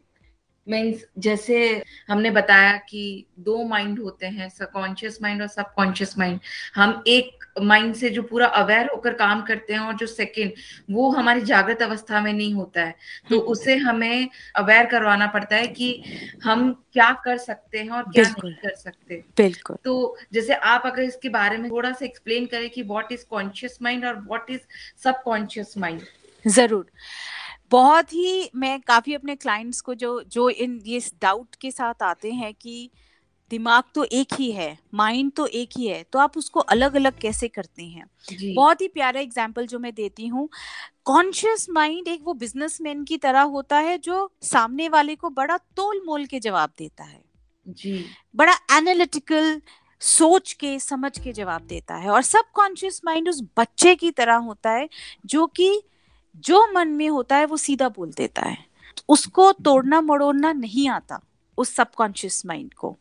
मीन्स 0.69 1.05
जैसे 1.19 1.82
हमने 2.09 2.31
बताया 2.31 2.76
कि 2.88 3.26
दो 3.38 3.65
माइंड 3.65 3.99
होते 3.99 4.26
हैं 4.26 4.49
सबकॉन्शियस 4.49 5.19
माइंड 5.23 5.43
और 5.43 5.49
सबकॉन्शियस 5.49 6.19
माइंड 6.19 6.41
हम 6.75 7.03
एक 7.06 7.44
माइंड 7.62 7.94
से 7.94 8.09
जो 8.11 8.23
पूरा 8.23 8.47
अवेयर 8.47 8.87
होकर 8.87 9.15
काम 9.15 9.43
करते 9.43 9.73
हैं 9.73 9.81
और 9.81 9.94
जो 9.94 10.06
सेकंड 10.06 10.53
वो 10.91 11.11
हमारी 11.11 11.41
जागृत 11.41 11.82
अवस्था 11.82 12.20
में 12.20 12.32
नहीं 12.32 12.53
होता 12.55 12.82
है। 12.82 12.94
तो 13.31 13.38
हम्म। 13.38 13.49
उसे 13.49 13.76
हमें 13.76 14.29
अवेयर 14.56 14.87
करवाना 14.87 15.26
पड़ता 15.26 15.56
है 15.56 15.67
कि 15.67 16.03
हम 16.44 16.73
क्या 16.93 17.11
कर 17.25 17.38
सकते 17.38 17.79
हैं 17.79 17.91
और 17.91 18.03
क्या 18.03 18.25
नहीं 18.25 18.55
कर 18.55 18.75
सकते। 18.75 19.23
बिल्कुल। 19.37 19.77
तो 19.84 20.17
जैसे 20.32 20.55
आप 20.55 20.82
अगर 20.87 21.03
इसके 21.03 21.29
बारे 21.29 21.56
में 21.56 21.70
थोड़ा 21.70 21.93
सा 21.93 22.05
एक्सप्लेन 22.05 22.46
करें 22.46 22.69
कि 22.70 22.82
व्हाट 22.82 23.13
इज़ 23.13 23.25
कॉन्शियस 23.31 23.79
माइंड 23.82 24.05
और 24.05 24.20
व्हाट 24.20 24.51
इज़ 24.51 24.60
सबकॉन्शियस 25.05 25.75
माइंड 25.79 26.01
ज़रूर। 26.44 26.87
बहुत 27.70 28.13
ही 28.13 28.51
मैं 28.55 28.79
काफ़ी 28.81 29.15
अपने 29.15 29.37
क्लाइंट्स 29.37 29.81
को 29.81 29.94
जो 29.94 30.22
जो 30.22 30.48
इन 30.51 30.81
ये 30.87 31.01
डाउट 31.22 31.55
के 31.55 31.70
साथ 31.70 32.03
आते 32.03 32.32
हैं 32.32 32.53
कि 32.55 32.91
दिमाग 33.51 33.84
तो 33.94 34.05
एक 34.05 34.32
ही 34.34 34.51
है 34.53 34.79
माइंड 34.94 35.32
तो 35.32 35.46
एक 35.46 35.77
ही 35.77 35.87
है 35.87 36.03
तो 36.13 36.19
आप 36.19 36.37
उसको 36.37 36.60
अलग 36.60 36.94
अलग 36.96 37.19
कैसे 37.20 37.48
करते 37.48 37.82
हैं? 37.82 38.05
बहुत 38.55 38.81
ही 38.81 38.89
प्यारा 38.89 39.20
एग्ज़ाम्पल 39.20 39.67
जो 39.67 39.79
मैं 39.79 39.93
देती 39.94 40.27
हूँ। 40.27 40.48
कॉन्शियस 41.05 41.67
माइंड 41.70 42.08
एक 42.08 42.20
वो 42.25 42.34
बिजनेसमैन 42.34 43.05
की 43.05 43.17
तरह 43.19 43.43
होता 43.48 43.79
है 43.79 43.96
जो 43.98 44.31
सामने 44.43 44.89
वाले 44.89 45.15
को 45.15 45.31
बड़ा 45.31 45.56
तोल 45.77 46.03
मोल 46.06 46.27
के 46.27 46.41
जवाब 46.41 46.70
देता 46.79 47.05
है। 47.05 47.20
जी। 47.67 48.05
बड़ा 48.34 48.55
एनालिटिकल 48.72 49.60
सोच 50.03 50.53
के 50.53 50.79
समझ 50.79 51.19
के 51.19 51.32
जवाब 51.32 51.63
देता 51.63 51.94
है। 51.94 52.10
और 52.10 52.22
सब 52.22 52.51
कॉन्शियस 52.55 53.01
माइंड 53.05 53.29
उस 53.29 53.43
बच्चे 53.58 53.94
की 53.94 54.10
तरह 54.10 54.37
होता 54.43 54.70
है 54.70 54.89
जो 55.27 55.46
कि 55.46 55.70
जो 56.38 56.66
मन 56.72 56.88
में 56.90 57.08
होता 57.08 57.36
है 57.36 57.46
वो 57.46 57.56
सीधा 57.56 57.88
बोल 57.88 58.12
देता 58.12 58.42
है। 58.42 58.56
उसको 59.08 59.50
तोड़ना 59.54 60.00
मड़ोड़ना 60.00 60.52
नहीं 60.54 60.88
आता 60.88 61.20
उस 61.58 61.74
सबकॉन्शियस 61.74 62.44
माइंड 62.46 62.74
को। 62.74 62.96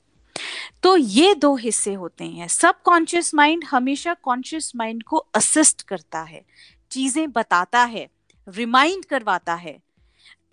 तो 0.84 0.96
ये 0.98 1.34
दो 1.36 1.56
हिस्से 1.56 1.94
होते 1.94 2.26
हैं। 2.26 2.48
सब 2.48 2.82
कॉन्शियस 2.82 3.34
माइंड 3.36 3.64
हमेशा 3.64 4.14
कॉन्शियस 4.14 4.72
माइंड 4.76 5.04
को 5.04 5.18
असिस्ट 5.36 5.82
करता 5.82 6.22
है 6.22 6.44
चीज़ें 6.92 7.32
बताता 7.32 7.84
है 7.86 8.08
रिमाइंड 8.48 9.06
करवाता 9.06 9.54
है। 9.56 9.78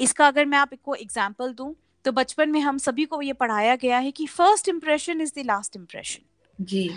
इसका 0.00 0.26
अगर 0.28 0.46
मैं 0.46 0.58
आपको 0.58 0.94
एग्ज़ाम्पल 0.94 1.52
दूँ 1.52 1.74
तो 2.04 2.12
बचपन 2.12 2.50
में 2.50 2.60
हम 2.60 2.78
सभी 2.78 3.04
को 3.04 3.20
ये 3.22 3.32
पढ़ाया 3.32 3.74
गया 3.76 3.98
है 3.98 4.10
कि 4.10 4.26
first 4.26 4.68
impression 4.68 5.20
is 5.20 5.32
the 5.36 5.44
last 5.46 5.76
impression 5.76 6.64
जी। 6.64 6.90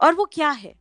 और 0.00 0.14
वो 0.14 0.24
क्या 0.32 0.50
है? 0.50 0.74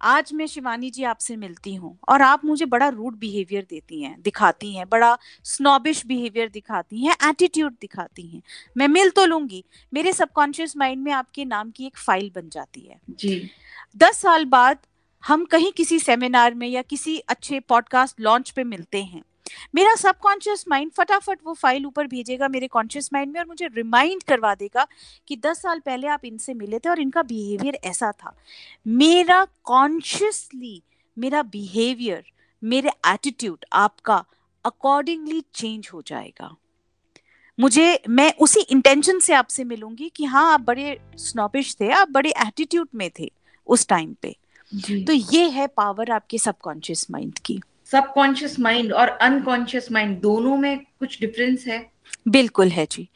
आज 0.00 0.32
मैं 0.32 0.46
शिवानी 0.46 0.90
जी 0.90 1.04
आपसे 1.04 1.36
मिलती 1.36 1.74
हूँ 1.74 1.98
और 2.08 2.22
आप 2.22 2.44
मुझे 2.44 2.64
बड़ा 2.64 2.88
रूड 2.88 3.16
बिहेवियर 3.16 3.66
देती 3.70 4.02
हैं 4.02 4.22
दिखाती 4.22 4.74
हैं 4.76 4.88
बड़ा 4.88 5.18
स्नोबिश 5.44 6.06
बिहेवियर 6.06 6.48
दिखाती 6.48 7.04
हैं 7.04 7.16
एटीट्यूड 7.28 7.72
दिखाती 7.80 8.26
हैं। 8.26 8.42
मैं 8.76 8.88
मिल 8.88 9.10
तो 9.10 9.24
लूँगी 9.26 9.64
मेरे 9.94 10.12
सबकॉन्शियस 10.12 10.76
माइंड 10.76 11.02
में 11.02 11.12
आपके 11.12 11.44
नाम 11.44 11.70
की 11.70 11.86
एक 11.86 11.96
फ़ाइल 11.96 12.30
बन 12.34 12.48
जाती 12.48 12.80
है। 12.80 13.00
जी। 13.10 13.50
दस 13.96 14.16
साल 14.16 14.44
बाद 14.44 14.78
हम 15.22 15.44
कहीं 15.44 15.72
किसी 15.72 15.98
सेमिनार 15.98 16.54
में 16.54 16.68
या 16.68 16.82
किसी 16.82 17.18
अच्छे 17.18 17.60
पॉडकास्ट 17.60 18.20
लॉन्च 18.20 18.50
पे 18.50 18.64
मिलते 18.64 19.02
हैं। 19.02 19.22
मेरा 19.74 19.94
सबकॉन्शियस 19.94 20.64
माइंड 20.68 20.90
फटाफट 20.92 21.38
वो 21.44 21.54
फ़ाइल 21.54 21.86
ऊपर 21.86 22.06
भेजेगा 22.06 22.48
मेरे 22.48 22.66
कॉन्शियस 22.68 23.10
माइंड 23.12 23.32
में 23.32 23.40
और 23.40 23.46
मुझे 23.46 23.66
रिमाइंड 23.66 24.22
करवा 24.22 24.54
देगा 24.54 24.86
कि 25.28 25.36
दस 25.36 25.62
साल 25.62 25.80
पहले 25.80 26.06
आप 26.06 26.24
इनसे 26.24 26.54
मिले 26.54 26.78
थे 26.78 26.88
और 26.88 27.00
इनका 27.00 27.22
बिहेवियर 27.22 27.78
ऐसा 27.84 28.12
था। 28.12 28.34
मेरा 28.86 29.46
कॉन्शियसली 29.64 30.82
मेरा 31.16 31.42
बिहेवियर 31.42 32.24
मेरे 32.62 32.90
एटीट्यूड 33.06 33.64
आपका 33.72 34.24
अकॉर्डिंगली 34.64 35.42
चेंज 35.54 35.90
हो 35.92 36.02
जाएगा। 36.06 36.54
मुझे 37.58 38.02
मैं 38.08 38.32
उसी 38.40 38.60
इंटेंशन 38.60 39.18
से 39.18 39.32
आपसे 39.34 39.64
मिलूँगी 39.64 40.08
कि 40.08 40.24
हाँ 40.24 40.52
आप 40.52 40.60
बड़े 40.60 40.98
स्नॉबिश 41.16 41.74
थे 41.80 41.90
आप 41.90 42.10
बड़े 42.10 42.30
एटीट्यूड 42.30 42.88
में 42.94 43.10
थे 43.18 43.30
उस 43.66 43.86
टाइम 43.88 44.14
पे। 44.22 44.36
तो 45.04 45.12
ये 45.12 45.48
है 45.48 45.66
पावर 45.66 46.10
आपके 46.10 46.38
सबकॉन्शियस 46.38 47.06
माइंड 47.10 47.38
की। 47.38 47.60
सबकॉन्शियस 47.92 48.58
माइंड 48.60 48.92
और 48.92 49.08
अनकॉन्शियस 49.08 49.92
माइंड 49.92 50.20
दोनों 50.20 50.56
में 50.56 50.78
कुछ 50.78 51.20
डिफरेंस 51.20 51.66
है? 51.66 51.90
बिल्कुल 52.28 52.68
है 52.68 52.86
जी। 52.90 53.08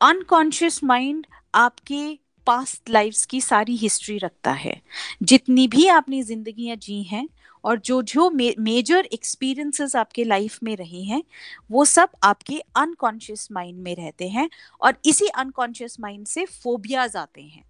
अनकॉन्शियस 0.00 0.84
माइंड 0.84 1.26
आपके 1.54 2.18
पास्ट 2.46 2.90
लाइफ्स 2.90 3.26
की 3.26 3.40
सारी 3.40 3.76
हिस्ट्री 3.76 4.18
रखता 4.18 4.52
है। 4.52 4.82
जितनी 5.22 5.68
भी 5.68 5.86
आपने 5.86 6.22
जिंदगियाँ 6.22 6.76
जी 6.76 7.02
हैं 7.02 7.28
और 7.64 7.78
जो 7.78 8.02
जो 8.02 8.30
मेजर 8.58 9.08
एक्सपीरियंसेस 9.12 9.96
आपके 9.96 10.24
लाइफ 10.24 10.58
में 10.62 10.76
रहे 10.76 11.02
हैं 11.02 11.22
वो 11.70 11.84
सब 11.84 12.08
आपके 12.22 12.58
अनकॉन्शियस 12.76 13.48
माइंड 13.52 13.78
में 13.78 13.94
रहते 13.96 14.28
हैं 14.28 14.50
और 14.80 14.94
इसी 15.04 15.26
अनकॉन्शियस 15.26 16.00
माइंड 16.00 16.26
से 16.26 16.44
फोबियाज 16.44 17.16
आते 17.16 17.42
हैं। 17.42 17.64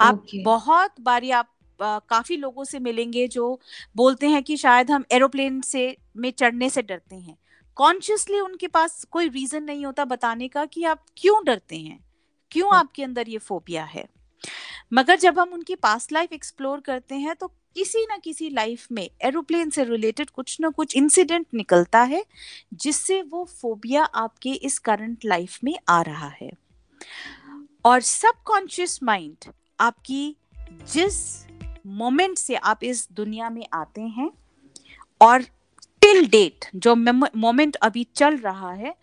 आप 0.00 0.24
okay. 0.24 0.44
बहुत 0.44 0.94
बारी 1.00 1.30
आप 1.30 1.48
काफ़ी 1.82 2.36
लोगों 2.36 2.64
से 2.64 2.78
मिलेंगे 2.78 3.28
जो 3.28 3.60
बोलते 3.96 4.28
हैं 4.28 4.42
कि 4.42 4.56
शायद 4.56 4.90
हम 4.90 5.04
एरोप्लेन 5.12 5.60
से 5.60 5.96
में 6.16 6.30
चढ़ने 6.30 6.70
से 6.70 6.82
डरते 6.82 7.16
हैं। 7.16 7.36
कॉन्शियसली 7.76 8.40
उनके 8.40 8.66
पास 8.66 9.04
कोई 9.04 9.28
रीजन 9.28 9.62
नहीं 9.62 9.86
होता 9.86 10.04
बताने 10.04 10.48
का 10.48 10.64
कि 10.64 10.84
आप 10.84 11.04
क्यों 11.16 11.44
डरते 11.44 11.76
हैं? 11.76 12.04
क्यों 12.50 12.74
आपके 12.76 13.04
अंदर 13.04 13.28
ये 13.28 13.38
फोबिया 13.38 13.84
है? 13.84 14.06
मगर 14.92 15.16
जब 15.16 15.38
हम 15.38 15.52
उनकी 15.52 15.74
पास्ट 15.74 16.12
लाइफ 16.12 16.32
एक्सप्लोर 16.32 16.80
करते 16.80 17.14
हैं 17.14 17.34
तो 17.36 17.46
किसी 17.46 18.04
ना 18.06 18.16
किसी 18.16 18.48
लाइफ 18.50 18.86
में 18.92 19.08
एरोप्लेन 19.22 19.70
से 19.70 19.84
रिलेटेड 19.84 20.30
कुछ 20.30 20.60
ना 20.60 20.68
कुछ 20.68 20.96
इंसिडेंट 20.96 21.46
निकलता 21.54 22.02
है 22.02 22.24
जिससे 22.74 23.22
वो 23.22 23.44
फोबिया 23.44 24.04
आपके 24.04 24.52
इस 24.52 24.78
करंट 24.78 25.24
लाइफ 25.24 25.58
में 25.64 25.74
आ 25.88 26.00
रहा 26.02 26.28
है। 26.40 26.50
और 27.84 28.00
सबकॉन्शियस 28.00 29.02
माइंड 29.02 29.52
आपकी 29.80 30.36
जिस 30.92 31.45
मोमेंट 31.86 32.38
से 32.38 32.54
आप 32.54 32.84
इस 32.84 33.08
दुनिया 33.12 33.50
में 33.50 33.66
आते 33.72 34.00
हैं 34.00 34.30
और 35.20 35.42
टिल 36.02 36.26
डेट 36.26 36.64
जो 36.76 36.94
मोमेंट 36.94 37.76
अभी 37.76 38.06
चल 38.16 38.36
रहा 38.36 38.72
है, 38.72 38.94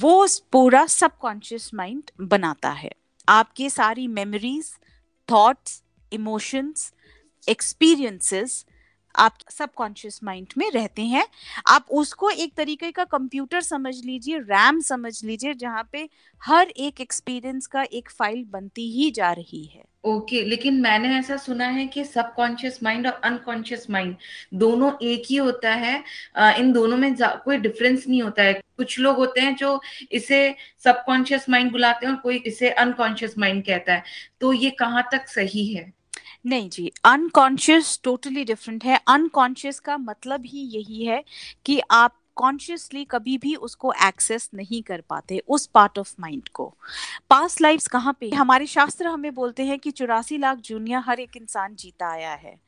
वो 0.00 0.26
पूरा 0.52 0.84
सबकॉन्शियस 0.86 1.70
माइंड 1.74 2.10
बनाता 2.20 2.70
है। 2.70 2.90
आपके 3.28 3.70
सारी 3.70 4.06
मेमोरीज 4.08 4.70
थॉट्स 5.28 5.82
इमोशंस 6.12 6.92
एक्सपीरियंसेस 7.48 8.64
आप 9.16 9.38
सबकॉन्शियस 9.50 10.20
माइंड 10.24 10.46
में 10.58 10.70
रहते 10.70 11.02
हैं 11.02 11.26
आप 11.66 11.86
उसको 11.90 12.30
एक 12.30 12.54
तरीके 12.56 12.90
का 12.90 13.04
कंप्यूटर 13.04 13.60
समझ 13.60 13.94
लीजिए 14.04 14.38
रैम 14.38 14.80
समझ 14.80 15.24
लीजिए 15.24 15.54
जहाँ 15.54 15.88
पे 15.92 16.08
हर 16.42 16.68
एक 16.68 17.00
एक्सपीरियंस 17.00 17.66
का 17.66 17.82
एक 17.82 18.10
फ़ाइल 18.10 18.44
बनती 18.44 18.90
ही 18.92 19.10
जा 19.10 19.32
रही 19.32 19.64
है। 19.64 19.82
ओके 20.04 20.36
okay, 20.36 20.48
लेकिन 20.48 20.80
मैंने 20.80 21.14
ऐसा 21.18 21.36
सुना 21.36 21.66
है 21.66 21.86
कि 21.86 22.04
सबकॉन्शियस 22.04 22.82
माइंड 22.82 23.06
और 23.06 23.12
अनकॉन्शियस 23.24 23.88
माइंड 23.90 24.16
दोनों 24.54 24.92
एक 25.02 25.22
ही 25.26 25.36
होता 25.36 25.72
है। 25.74 26.02
इन 26.58 26.72
दोनों 26.72 26.96
में 26.96 27.14
कोई 27.20 27.58
डिफरेंस 27.58 28.06
नहीं 28.08 28.22
होता 28.22 28.42
है। 28.42 28.52
कुछ 28.76 28.98
लोग 29.00 29.16
होते 29.16 29.40
हैं 29.40 29.54
जो 29.56 29.80
इसे 30.12 30.54
सबकॉन्शियस 30.84 31.48
माइंड 31.50 31.72
बुलाते 31.72 32.06
हैं 32.06 32.12
और 32.12 32.20
कोई 32.20 32.36
इसे 32.46 32.70
अनकॉन्शियस 32.70 33.38
माइंड 33.38 33.64
कहता 33.66 33.94
है। 33.94 34.02
तो 34.40 34.52
ये 34.52 34.70
कहाँ 34.70 35.08
तक 35.12 35.28
सही 35.28 35.66
है? 35.74 35.92
नहीं 36.46 36.70
जी 36.70 36.92
अनकॉन्शियस 37.04 38.00
टोटली 38.04 38.44
डिफरेंट 38.44 38.84
है। 38.84 39.00
अनकॉन्शियस 39.08 39.80
का 39.80 39.98
मतलब 39.98 40.42
ही 40.46 40.60
यही 40.60 41.04
है 41.04 41.24
कि 41.64 41.80
आप 41.90 42.20
कॉन्शियसली 42.36 43.04
कभी 43.04 43.38
भी 43.38 43.54
उसको 43.54 43.92
एक्सेस 44.04 44.50
नहीं 44.54 44.82
कर 44.82 45.00
पाते 45.00 45.42
उस 45.48 45.66
पार्ट 45.66 45.98
ऑफ़ 45.98 46.14
माइंड 46.20 46.48
को। 46.48 46.74
पास्ट 47.30 47.60
लाइफ्स 47.60 47.86
कहाँ 47.86 48.16
पे? 48.20 48.30
हमारे 48.30 48.66
शास्त्र 48.66 49.06
हमें 49.06 49.34
बोलते 49.34 49.64
हैं 49.64 49.78
कि 49.78 49.90
चौरासी 49.90 50.38
लाख 50.38 50.58
जूनिया 50.58 50.98
हर 50.98 51.20
एक 51.20 51.36
इंसान 51.36 51.74
जीता 51.74 52.10
आया 52.10 52.32
है। 52.32 52.60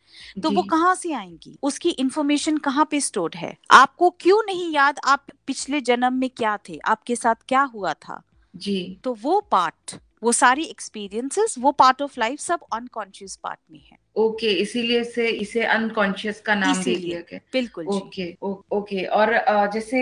तो 0.43 0.51
वो 0.51 0.63
कहाँ 0.63 0.95
से 0.95 1.13
आएँगी? 1.13 1.59
उसकी 1.63 1.91
इंफॉर्मेशन 1.91 2.57
कहाँ 2.57 2.89
पे 2.91 3.01
स्टोर्ड 3.01 3.35
है? 3.35 3.57
आपको 3.71 4.11
क्यों 4.11 4.43
नहीं 4.47 4.73
याद 4.73 4.99
आप 5.05 5.27
पिछले 5.47 5.81
जन्म 5.81 6.13
में 6.13 6.31
क्या 6.31 6.59
थे? 6.69 6.79
आपके 6.85 7.17
साथ 7.17 7.35
क्या 7.49 7.63
हुआ 7.63 7.93
था? 7.93 8.23
जी। 8.57 8.99
तो 9.05 9.15
वो 9.15 9.41
पार्ट 9.41 9.97
वो 10.23 10.33
सारी 10.33 10.65
एक्सपीरियंसेस 10.65 11.55
वो 11.59 11.73
पार्ट 11.75 12.03
ऑफ़ 12.03 12.19
लाइफ 12.21 12.39
सब 12.41 12.61
अनकॉन्शियस 12.73 13.37
पार्ट 13.37 13.59
में 13.71 13.79
है। 13.81 13.99
ओके 14.17 14.47
okay, 14.47 14.61
इसीलिए 14.63 15.03
से 15.05 15.29
इसे 15.29 15.63
अनकॉन्शियस 15.65 16.41
का 16.41 16.55
नाम 16.55 16.83
दे 16.83 16.95
दिया 16.95 17.21
गया। 17.21 17.41
बिल्कुल 17.53 17.87
ओके 17.87 18.31
ओके 18.73 19.05
और 19.07 19.33
जैसे 19.73 20.01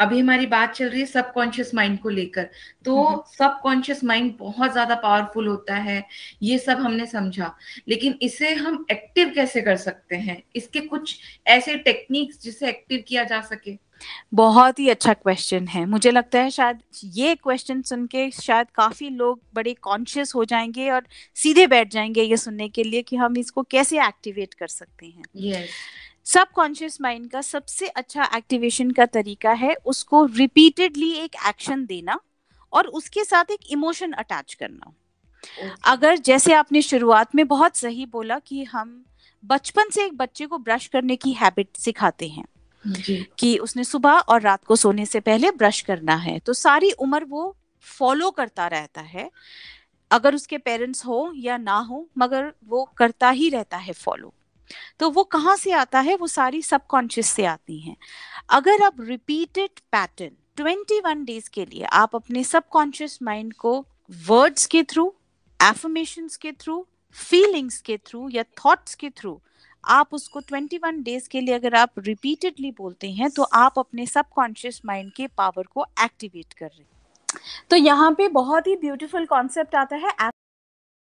अभी 0.00 0.18
हमारी 0.20 0.46
बात 0.46 0.72
चल 0.74 0.88
रही 0.88 1.00
है 1.00 1.06
सबकॉन्शियस 1.06 1.74
माइंड 1.74 1.98
को 2.00 2.08
लेकर 2.08 2.48
तो 2.84 3.24
सबकॉन्शियस 3.28 4.02
माइंड 4.04 4.34
बहुत 4.38 4.72
ज़्यादा 4.72 4.94
पावरफुल 4.94 5.48
होता 5.48 5.76
है 5.76 6.02
ये 6.42 6.58
सब 6.58 6.78
हमने 6.78 7.06
समझा। 7.06 7.54
लेकिन 7.88 8.18
इसे 8.22 8.52
हम 8.54 8.84
एक्टिव 8.90 9.32
कैसे 9.34 9.62
कर 9.62 9.76
सकते 9.76 10.16
हैं? 10.16 10.42
इसके 10.56 10.80
कुछ 10.80 11.18
ऐसे 11.46 11.76
टेक्निक्स 11.78 12.42
जिसे 12.42 12.68
एक्टिव 12.68 13.04
किया 13.08 13.24
जा 13.24 13.40
सके? 13.42 13.78
बहुत 14.34 14.78
ही 14.78 14.88
अच्छा 14.88 15.12
क्वेश्चन 15.12 15.66
है 15.66 15.86
मुझे 15.86 16.10
लगता 16.10 16.38
है 16.38 16.50
शायद 16.50 16.78
ये 17.04 17.34
क्वेश्चन 17.34 17.82
सुन 17.82 18.06
के 18.06 18.30
शायद 18.30 18.66
काफ़ी 18.74 19.08
लोग 19.08 19.40
बड़े 19.54 19.74
कॉन्शियस 19.74 20.34
हो 20.34 20.44
जाएँगे 20.44 20.90
और 20.90 21.06
सीधे 21.34 21.66
बैठ 21.66 21.92
जाएँगे 21.92 22.22
ये 22.22 22.36
सुनने 22.36 22.68
के 22.68 22.84
लिए 22.84 23.02
कि 23.02 23.16
हम 23.16 23.36
इसको 23.36 23.62
कैसे 23.62 24.06
एक्टिवेट 24.06 24.54
कर 24.54 24.66
सकते 24.66 25.06
हैं 25.06 25.22
yes. 25.52 25.68
सब 26.24 26.50
कॉन्शियस 26.50 27.00
माइंड 27.00 27.30
का 27.30 27.40
सबसे 27.40 27.86
अच्छा 27.86 28.30
एक्टिवेशन 28.36 28.90
का 28.90 29.06
तरीका 29.06 29.52
है 29.52 29.74
उसको 29.74 30.24
रिपीटेडली 30.24 31.12
एक 31.12 31.36
एक्शन 31.48 31.86
देना 31.86 32.20
और 32.72 32.86
उसके 32.86 33.24
साथ 33.24 33.44
एक 33.50 33.60
इमोशन 33.70 34.12
अटैच 34.12 34.54
करना 34.54 34.86
okay. 34.86 35.80
अगर 35.84 36.16
जैसे 36.16 36.52
आपने 36.52 36.82
शुरुआत 36.82 37.34
में 37.34 37.48
बहुत 37.48 37.76
सही 37.76 38.06
बोला 38.06 38.38
कि 38.38 38.64
हम 38.64 39.04
बचपन 39.44 39.90
से 39.90 40.04
एक 40.04 40.16
बच्चे 40.16 40.46
को 40.46 40.58
ब्रश 40.58 40.86
करने 40.86 41.16
की 41.16 41.32
हैबिट 41.32 41.68
सिखाते 41.76 42.28
हैं 42.28 42.44
कि 43.38 43.56
उसने 43.58 43.84
सुबह 43.84 44.10
और 44.10 44.40
रात 44.40 44.64
को 44.64 44.76
सोने 44.76 45.06
से 45.06 45.20
पहले 45.20 45.50
ब्रश 45.50 45.80
करना 45.80 46.16
है। 46.16 46.38
तो 46.38 46.52
सारी 46.52 46.90
उम्र 46.90 47.24
वो 47.24 47.56
फॉलो 47.98 48.30
करता 48.30 48.66
रहता 48.66 49.00
है। 49.00 49.30
अगर 50.10 50.34
उसके 50.34 50.58
पेरेंट्स 50.58 51.06
हो 51.06 51.32
या 51.36 51.56
ना 51.56 51.78
हो, 51.78 52.08
मगर 52.18 52.52
वो 52.66 52.84
करता 52.96 53.30
ही 53.30 53.48
रहता 53.48 53.76
है 53.76 53.92
फॉलो 53.92 54.34
तो 55.00 55.10
वो 55.10 55.24
कहाँ 55.24 55.56
से 55.56 55.72
आता 55.72 56.00
है? 56.00 56.16
वो 56.16 56.26
सारी 56.26 56.62
सबकॉन्शियस 56.62 57.26
से 57.26 57.44
आती 57.44 57.78
हैं। 57.78 57.96
अगर 58.48 58.82
आप 58.82 58.96
रिपीटेड 59.00 59.70
पैटर्न 59.92 60.30
21 60.56 61.24
डेज़ 61.24 61.50
के 61.50 61.64
लिए 61.64 61.84
आप 61.84 62.16
अपने 62.16 62.44
सबकॉन्शियस 62.44 63.18
माइंड 63.22 63.52
को 63.52 63.86
वर्ड्स 64.26 64.66
के 64.66 64.82
थ्रू 64.82 65.14
एफर्मेशंस 65.62 66.36
के 66.36 66.52
थ्रू 66.52 66.86
फीलिंग्स 67.12 67.80
के 67.80 67.96
थ्रू 67.96 68.28
या 68.28 68.42
थॉट्स 68.42 68.94
के 68.94 69.10
थ्रू 69.10 69.40
आप 69.84 70.14
उसको 70.14 70.40
21 70.40 71.02
डेज़ 71.02 71.28
के 71.28 71.40
लिए 71.40 71.54
अगर 71.54 71.74
आप 71.74 71.92
रिपीटेडली 71.98 72.70
बोलते 72.70 73.10
हैं 73.10 73.30
तो 73.30 73.42
आप 73.42 73.78
अपने 73.78 74.06
सबकॉन्शियस 74.06 74.80
माइंड 74.86 75.12
के 75.12 75.26
पावर 75.26 75.62
को 75.62 75.86
एक्टिवेट 76.04 76.52
कर 76.52 76.66
रहे 76.66 76.82
हैं। 76.82 76.88
तो 77.70 77.76
यहाँ 77.76 78.12
पे 78.12 78.28
बहुत 78.28 78.66
ही 78.66 78.76
ब्यूटीफुल 78.76 79.26
कॉन्सेप्ट 79.26 79.74
आता 79.74 79.96
है 79.96 80.12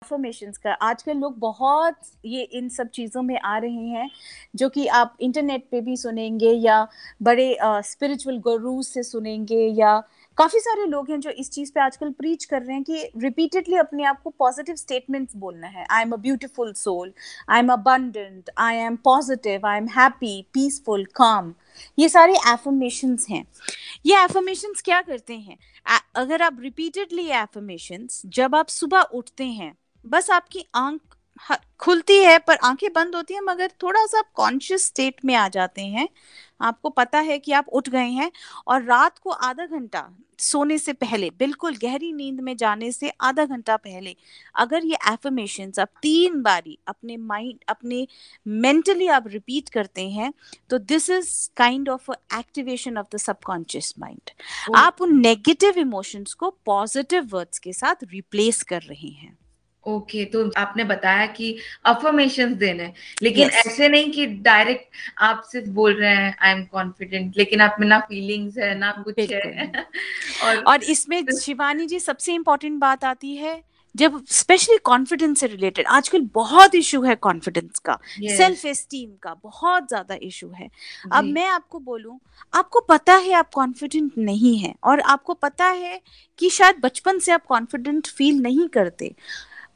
एफर्मेशंस 0.02 0.58
का। 0.58 0.72
आजकल 0.72 1.16
लोग 1.16 1.38
बहुत 1.38 1.98
ये 2.24 2.42
इन 2.42 2.68
सब 2.68 2.88
चीज़ों 2.88 3.22
में 3.22 3.38
आ 3.40 3.56
रहे 3.58 3.88
हैं 3.88 4.10
जो 4.56 4.68
कि 4.68 4.86
आप 4.86 5.16
इंटरनेट 5.20 5.66
पे 5.70 5.80
भी 5.80 5.96
सुनेंगे 5.96 6.50
या 6.52 6.86
बड़े 7.22 7.56
स्पिरिचुअल 7.62 8.38
uh, 8.38 8.84
से 8.84 9.02
सुनेंगे 9.02 9.66
या 9.68 10.02
काफ़ी 10.38 10.60
सारे 10.60 10.84
लोग 10.86 11.10
हैं 11.10 11.18
जो 11.20 11.30
इस 11.30 11.50
चीज़ 11.50 11.70
पे 11.72 11.80
आजकल 11.80 12.10
प्रीच 12.10 12.44
कर 12.44 12.62
रहे 12.62 12.74
हैं 12.74 12.82
कि 12.84 13.10
रिपीटेडली 13.16 13.76
अपने 13.76 14.04
आप 14.04 14.20
को 14.22 14.30
पॉजिटिव 14.30 14.76
स्टेटमेंट्स 14.76 15.36
बोलना 15.36 15.66
है। 15.66 15.86
I 15.90 16.02
am 16.02 16.12
a 16.12 16.16
beautiful 16.16 16.72
soul 16.72 17.12
I 17.50 17.58
am 17.58 17.72
abundant 17.72 18.50
I 18.58 18.76
am 18.76 18.96
positive 19.04 19.66
I 19.66 19.78
am 19.78 19.88
happy 19.88 20.40
peaceful 20.52 21.04
calm 21.14 21.54
ये 21.98 22.08
सारे 22.08 22.34
एफर्मेशंस 22.48 23.26
हैं। 23.30 23.44
ये 24.06 24.22
एफर्मेशंस 24.24 24.82
क्या 24.84 25.00
करते 25.02 25.34
हैं? 25.34 25.56
अगर 26.14 26.42
आप 26.42 26.56
रिपीटेडली 26.60 27.28
एफर्मेशंस 27.32 28.22
जब 28.26 28.54
आप 28.54 28.68
सुबह 28.68 29.00
उठते 29.14 29.44
हैं, 29.44 29.74
बस 30.04 30.30
आपकी 30.30 30.66
आँख 30.74 31.16
खुलती 31.80 32.16
है, 32.18 32.38
पर 32.38 32.56
आँखें 32.64 32.92
बंद 32.92 33.14
होती 33.16 33.34
हैं, 33.34 33.40
मगर 33.40 33.70
थोड़ा 33.82 34.04
सा 34.06 34.18
आप 34.18 34.30
कॉन्शियस 34.34 34.86
स्टेट 34.86 35.24
में 35.24 35.34
आ 35.34 35.48
जाते 35.48 35.82
हैं 35.82 36.08
आपको 36.62 36.90
पता 36.90 37.18
है 37.18 37.38
कि 37.38 37.52
आप 37.52 37.68
उठ 37.68 37.88
गए 37.88 38.08
हैं 38.08 38.30
और 38.66 38.82
रात 38.82 39.18
को 39.18 39.30
आधा 39.30 39.66
घंटा 39.66 40.08
सोने 40.38 40.78
से 40.78 40.92
पहले 40.92 41.30
बिल्कुल 41.30 41.76
गहरी 41.76 42.12
नींद 42.12 42.40
में 42.40 42.56
जाने 42.56 42.92
से 42.92 43.12
आधा 43.20 43.44
घंटा 43.44 43.76
पहले 43.76 44.16
अगर 44.54 44.84
ये 44.84 44.96
एफर्मेशन 45.12 45.72
आप 45.80 45.88
तीन 46.02 46.42
बारी 46.42 46.78
अपने 46.88 47.16
माइंड 47.16 47.58
अपने 47.68 48.06
मेंटली 48.46 49.06
आप 49.06 49.24
रिपीट 49.26 49.68
करते 49.68 50.08
हैं 50.08 50.32
तो 50.70 50.78
this 50.78 51.10
is 51.10 51.48
kind 51.56 51.88
of 51.88 52.10
activation 52.38 52.98
of 52.98 53.06
the 53.14 53.18
subconscious 53.18 53.94
mind 53.98 54.30
आप 54.76 55.02
उन 55.02 55.20
नेगेटिव 55.20 55.78
इमोशंस 55.78 56.34
को 56.34 56.50
पॉजिटिव 56.66 57.28
वर्ड्स 57.32 57.58
के 57.58 57.72
साथ 57.72 58.04
रिप्लेस 58.04 58.62
कर 58.62 58.82
रहे 58.82 59.08
हैं। 59.08 59.38
ओके 59.86 60.18
okay, 60.18 60.32
तो 60.32 60.50
आपने 60.56 60.84
बताया 60.84 61.26
कि 61.26 61.56
अफर्मेशन 61.84 62.54
देने 62.54 62.92
लेकिन 63.22 63.48
yes. 63.48 63.66
ऐसे 63.66 63.88
नहीं 63.88 64.10
कि 64.10 64.26
डायरेक्ट 64.26 64.96
आप 65.18 65.42
सिर्फ़ 65.52 65.68
बोल 65.70 65.94
रहे 65.94 66.14
हैं 66.14 66.36
आई 66.40 66.52
एम 66.52 66.64
कॉन्फिडेंट 66.64 67.36
लेकिन 67.36 67.60
आप 67.60 67.76
में 67.80 67.86
ना 67.88 67.98
फीलिंग्स 67.98 68.58
है 68.58 68.74
ना 68.78 68.92
कुछ 69.04 69.18
है 69.32 69.72
और, 70.44 70.56
और 70.56 70.82
इसमें 70.84 71.22
शिवानी 71.40 71.86
जी 71.86 72.00
सबसे 72.00 72.34
इम्पोर्टेंट 72.34 72.80
बात 72.80 73.04
आती 73.04 73.36
है 73.36 73.62
जब 73.94 74.24
स्पेशली 74.26 74.76
कॉन्फिडेंस 74.78 75.40
से 75.40 75.46
रिलेटेड 75.46 75.86
आजकल 75.86 76.20
बहुत 76.34 76.74
इशू 76.74 77.02
है 77.02 77.14
कॉन्फिडेंस 77.14 77.78
का 77.78 77.98
सेल्फ 78.20 78.58
yes. 78.58 78.66
एस्टीम 78.66 79.10
का 79.22 79.34
बहुत 79.34 79.88
ज़्यादा 79.88 80.16
इशू 80.22 80.48
है 80.50 80.68
अब 81.12 81.24
मैं 81.24 81.46
आपको 81.46 81.78
बोलूँ 81.78 82.18
आपको 82.52 82.80
पता 82.80 83.14
है 83.16 83.32
आप 83.32 83.50
कॉन्फिडेंट 83.54 84.12
नहीं 84.18 84.56
है 84.58 84.74
और 84.84 85.00
आपको 85.00 85.34
पता 85.34 85.66
है 85.66 86.00
कि 86.38 86.50
शायद 86.50 86.76
बचपन 86.82 87.18
से 87.18 87.32
आप 87.32 87.44
कॉन्फिडेंट 87.46 88.06
फील 88.06 88.40
नहीं 88.42 88.68
करते 88.68 89.14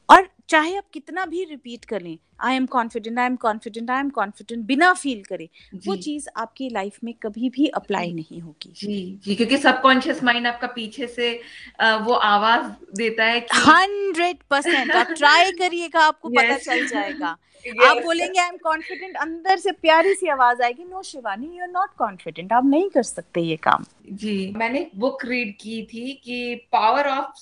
और 0.09 0.27
चाहे 0.49 0.75
आप 0.77 0.83
कितना 0.93 1.25
भी 1.25 1.43
रिपीट 1.43 1.85
करें 1.85 2.17
I 2.41 2.55
am 2.55 2.65
confident 2.65 3.19
I 3.19 3.25
am 3.25 3.35
confident 3.35 3.89
I 3.91 3.99
am 3.99 4.09
confident 4.09 4.65
बिना 4.65 4.93
फील 4.93 5.23
करे 5.23 5.49
वो 5.87 5.95
चीज़ 5.95 6.27
आपकी 6.37 6.69
लाइफ 6.69 6.97
में 7.03 7.13
कभी 7.13 7.49
भी 7.49 7.67
अप्लाई 7.67 8.13
नहीं 8.13 8.41
होगी। 8.41 8.73
जी 8.75 9.19
जी 9.25 9.35
क्योंकि 9.35 9.57
सबकॉन्शियस 9.57 10.23
माइंड 10.23 10.47
आपका 10.47 10.67
पीछे 10.67 11.07
से 11.07 11.33
वो 11.81 12.13
आवाज़ 12.13 12.71
देता 12.97 13.23
है 13.23 13.39
हंड्रेड 13.53 14.37
परसेंट 14.49 14.91
आप 14.91 15.07
ट्राई 15.17 15.51
करिएगा 15.59 15.99
आपको 15.99 16.29
yes. 16.29 16.43
पता 16.43 16.57
चल 16.57 16.87
जाएगा। 16.87 17.37
Yes. 17.65 17.85
आप 17.85 17.97
बोलेंगे 17.97 18.39
आई 18.39 18.47
एम 18.47 18.57
कॉन्फिडेंट 18.63 19.15
अंदर 19.15 19.57
से 19.57 19.71
प्यारी 19.71 20.13
सी 20.13 20.27
आवाज़ 20.27 20.61
आएगी 20.61 20.83
no 20.83 21.01
Shivani 21.03 21.47
you 21.47 21.61
are 21.61 21.69
not 21.69 21.89
confident 21.97 22.53
आप 22.53 22.65
नहीं 22.65 22.89
कर 22.89 23.03
सकते 23.03 23.41
ये 23.41 23.55
काम। 23.55 23.85
जी। 24.07 24.51
मैंने 24.57 24.79
एक 24.79 24.91
बुक 24.95 25.25
रीड 25.25 25.55
की 25.61 25.81
थी 25.83 26.13
कि 26.13 26.55
पावर 26.71 27.07
ऑफ़ 27.07 27.33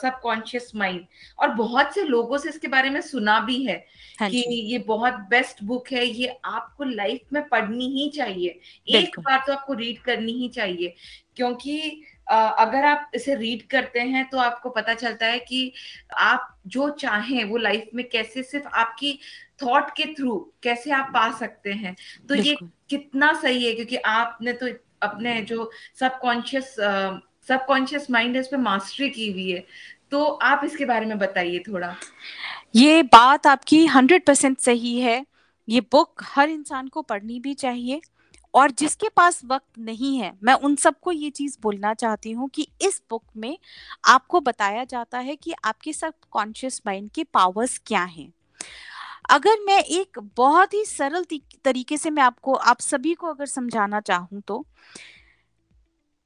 सबकॉन्शियस 0.00 0.70
माइंड 0.74 1.04
और 1.38 1.48
बहुत 1.48 1.94
से 1.94 2.02
लोगों 2.02 2.38
से 2.38 2.48
इसके 2.48 2.68
बारे 2.68 2.90
में 2.90 3.00
सुना 3.00 3.38
भी 3.40 3.62
है 3.64 3.76
हाँ 4.20 4.28
कि 4.30 4.44
ये 4.72 4.78
बहुत 4.78 5.14
बेस्ट 5.30 5.62
बुक 5.64 5.88
है 5.92 6.06
ये 6.06 6.36
आपको 6.44 6.84
लाइफ 6.84 7.20
में 7.32 7.48
पढ़नी 7.48 7.88
ही 7.88 8.08
चाहिए। 8.08 8.60
एक 8.88 9.18
बार 9.20 9.44
तो 9.46 9.52
आपको 9.52 9.72
रीड 9.72 9.98
करनी 9.98 10.32
ही 10.32 10.48
चाहिए 10.48 10.94
क्योंकि 11.36 12.02
अगर 12.30 12.84
आप 12.84 13.10
इसे 13.14 13.34
रीड 13.34 13.62
करते 13.62 14.00
हैं 14.00 14.28
तो 14.30 14.38
आपको 14.38 14.70
पता 14.70 14.94
चलता 14.94 15.26
है 15.26 15.38
कि 15.38 15.72
आप 16.18 16.58
जो 16.66 16.88
चाहें 16.90 17.44
वो 17.44 17.56
लाइफ 17.56 17.90
में 17.94 18.08
कैसे 18.08 18.42
सिर्फ़ 18.42 18.66
आपकी 18.66 19.18
थॉट 19.62 19.90
के 19.90 20.04
थ्रू 20.14 20.52
कैसे 20.62 20.90
आप 20.90 21.10
पा 21.14 21.30
सकते 21.38 21.72
हैं। 21.72 21.96
तो 22.28 22.34
ये 22.34 22.56
कितना 22.90 23.32
सही 23.42 23.66
है 23.66 23.74
क्योंकि 23.74 23.96
आपने 23.96 24.52
तो 24.52 24.68
अपने 25.04 25.40
जो 25.42 25.70
सबकॉन्शियस 26.00 26.74
सबकॉन्शियस 27.48 28.10
माइंड 28.10 28.34
है, 28.34 28.40
उस 28.40 28.48
पर 28.48 28.56
मास्टरी 28.56 29.08
की 29.10 29.30
हुई 29.32 29.50
है। 29.50 29.64
तो 30.10 30.24
आप 30.24 30.60
इसके 30.64 30.84
बारे 30.84 31.06
में 31.06 31.18
बताइए 31.18 31.58
थोड़ा। 31.58 31.94
ये 32.76 33.02
बात 33.02 33.46
आपकी 33.46 33.86
हंड्रेड 33.86 34.24
परसेंट 34.26 34.58
सही 34.58 35.00
है। 35.00 35.24
ये 35.68 35.80
बुक 35.80 36.22
हर 36.24 36.50
इंसान 36.50 36.88
को 36.88 37.02
पढ़नी 37.02 37.40
भी 37.40 37.54
चाहिए 37.54 38.00
और 38.54 38.70
जिसके 38.70 39.08
पास 39.08 39.40
वक्त 39.44 39.78
नहीं 39.78 40.16
है, 40.18 40.32
मैं 40.42 40.54
उन 40.54 40.76
सबको 40.76 41.12
ये 41.12 41.30
चीज़ 41.30 41.56
बोलना 41.62 41.94
चाहती 41.94 42.32
हूँ 42.32 42.48
कि 42.48 42.68
इस 42.82 43.02
बुक 43.10 43.24
में 43.36 43.58
आपको 44.04 44.40
बताया 44.40 44.84
जाता 44.84 45.18
है 45.18 45.36
कि 45.36 45.54
आपके 45.64 45.92
सब 45.92 46.14
कॉन्शियस 46.30 46.80
माइंड 46.86 47.10
के 47.10 47.24
पावर्स 47.24 47.80
क्या 47.86 48.02
हैं। 48.04 48.33
अगर 49.24 49.60
मैं 49.66 49.78
एक 49.78 50.18
बहुत 50.36 50.74
ही 50.74 50.84
सरल 50.84 51.24
तरीके 51.64 51.96
से 51.96 52.10
मैं 52.10 52.22
आपको, 52.22 52.54
आप 52.54 52.80
सभी 52.80 53.14
को 53.14 53.26
अगर 53.26 53.46
समझाना 53.46 54.00
चाहूँ 54.00 54.40
तो 54.40 54.64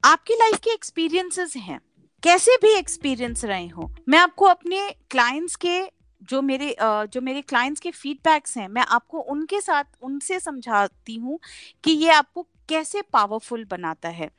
आपकी 0.03 0.33
लाइफ 0.33 0.59
के 0.63 0.73
एक्सपीरियंसेस 0.73 1.55
हैं। 1.57 1.79
कैसे 2.23 2.55
भी 2.57 2.69
एक्सपीरियंस 2.69 3.43
रहे 3.45 3.67
हो, 3.67 3.89
मैं 4.09 4.19
आपको 4.19 4.45
अपने 4.45 4.89
क्लाइंट्स 5.11 5.55
के 5.55 5.81
जो 6.21 6.41
मेरे 6.41 6.75
जो 6.81 7.21
मेरे 7.21 7.41
क्लाइंट्स 7.41 7.81
के 7.81 7.91
फीडबैक्स 7.91 8.57
हैं, 8.57 8.67
मैं 8.67 8.81
आपको 8.83 9.19
उनके 9.19 9.61
साथ, 9.61 9.83
उनसे 10.01 10.39
समझाती 10.39 11.15
हूँ 11.15 11.39
कि 11.83 11.91
ये 11.91 12.09
आपको 12.11 12.47
कैसे 12.69 13.01
पावरफुल 13.13 13.65
बनाता 13.65 14.09
है। 14.09 14.29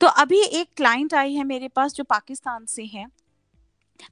तो 0.00 0.06
अभी 0.06 0.40
एक 0.40 0.68
क्लाइंट 0.76 1.14
आई 1.14 1.34
है 1.34 1.44
मेरे 1.44 1.68
पास 1.68 1.94
जो 1.94 2.04
पाकिस्तान 2.04 2.64
से 2.66 2.84
है। 2.84 3.06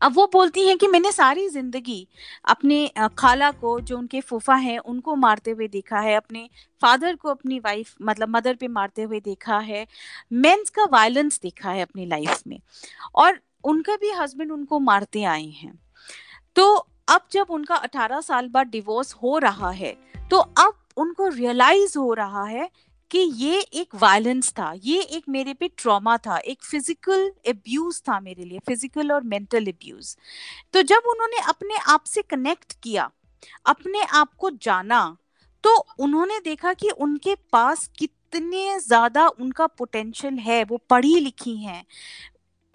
अब 0.01 0.15
वो 0.15 0.27
बोलती 0.27 0.67
हैं 0.69 0.77
कि 0.79 0.87
मैंने 0.89 1.13
सारी 1.13 1.49
ज़िंदगी 1.49 2.07
अपने 2.45 2.91
खाला 3.19 3.51
को, 3.51 3.79
जो 3.81 3.99
उनके 3.99 4.21
फूफा 4.21 4.55
हैं, 4.57 4.79
उनको 4.79 5.15
मारते 5.17 5.51
हुए 5.51 5.69
देखा 5.69 6.01
है, 6.01 6.15
अपने 6.17 6.49
फादर 6.83 7.15
को 7.15 7.29
अपनी 7.29 7.59
वाइफ 7.61 7.95
मतलब 8.03 8.37
मदर 8.37 8.55
पे 8.55 8.69
मारते 8.71 9.03
हुए 9.03 9.21
देखा 9.21 9.59
है, 9.61 9.87
मेंस 10.35 10.71
का 10.71 10.85
वायलेंस 10.93 11.41
देखा 11.43 11.71
है 11.71 11.83
अपनी 11.83 12.07
लाइफ 12.07 12.43
में, 12.47 12.59
और 13.15 13.41
उनका 13.65 13.97
भी 13.97 14.11
हस्बैंड 14.13 14.53
उनको 14.53 14.79
मारते 14.81 15.23
आए 15.25 15.47
हैं। 15.53 15.79
तो 16.57 16.75
अब 17.09 17.27
जब 17.33 17.47
उनका 17.51 17.75
18 17.77 18.21
साल 18.21 18.49
बाद 18.49 18.67
डिवोर्स 18.67 19.13
हो 19.15 19.39
रहा 19.39 19.71
है 19.73 19.97
तो 20.31 20.37
अब 20.39 20.73
उनको 20.97 21.29
रियलाइज़ 21.29 21.97
हो 21.99 22.13
रहा 22.15 22.45
है 22.45 22.69
कि 23.11 23.19
ये 23.19 23.61
एक 23.61 23.95
वायलेंस 23.95 24.51
था, 24.53 24.73
ये 24.77 25.01
एक 25.01 25.25
मेरे 25.29 25.55
पे 25.55 25.69
ट्रॉमा 25.69 26.17
था, 26.19 26.37
एक 26.39 26.63
फ़िज़िकल 26.65 27.31
एब्यूज 27.49 28.01
था 28.09 28.19
मेरे 28.21 28.45
लिए 28.45 28.59
फ़िज़िकल 28.67 29.13
और 29.13 29.23
मेंटल 29.25 29.69
एब्यूज 29.69 30.17
तो 30.75 30.83
जब 30.85 31.09
उन्होंने 31.09 31.41
अपने 31.49 31.77
आप 31.89 32.05
से 32.07 32.23
कनेक्ट 32.25 32.73
किया, 32.83 33.11
अपने 33.67 34.03
आप 34.13 34.35
को 34.35 34.51
जाना 34.53 35.17
तो 35.65 35.77
उन्होंने 35.99 36.39
देखा 36.41 36.73
कि 36.75 36.91
उनके 36.91 37.35
पास 37.53 37.87
कितने 37.99 38.79
ज़्यादा 38.81 39.27
उनका 39.31 39.67
पोटेंशियल 39.69 40.35
है, 40.37 40.63
वो 40.65 40.77
पढ़ी 40.91 41.19
लिखी 41.21 41.57
हैं 41.57 41.85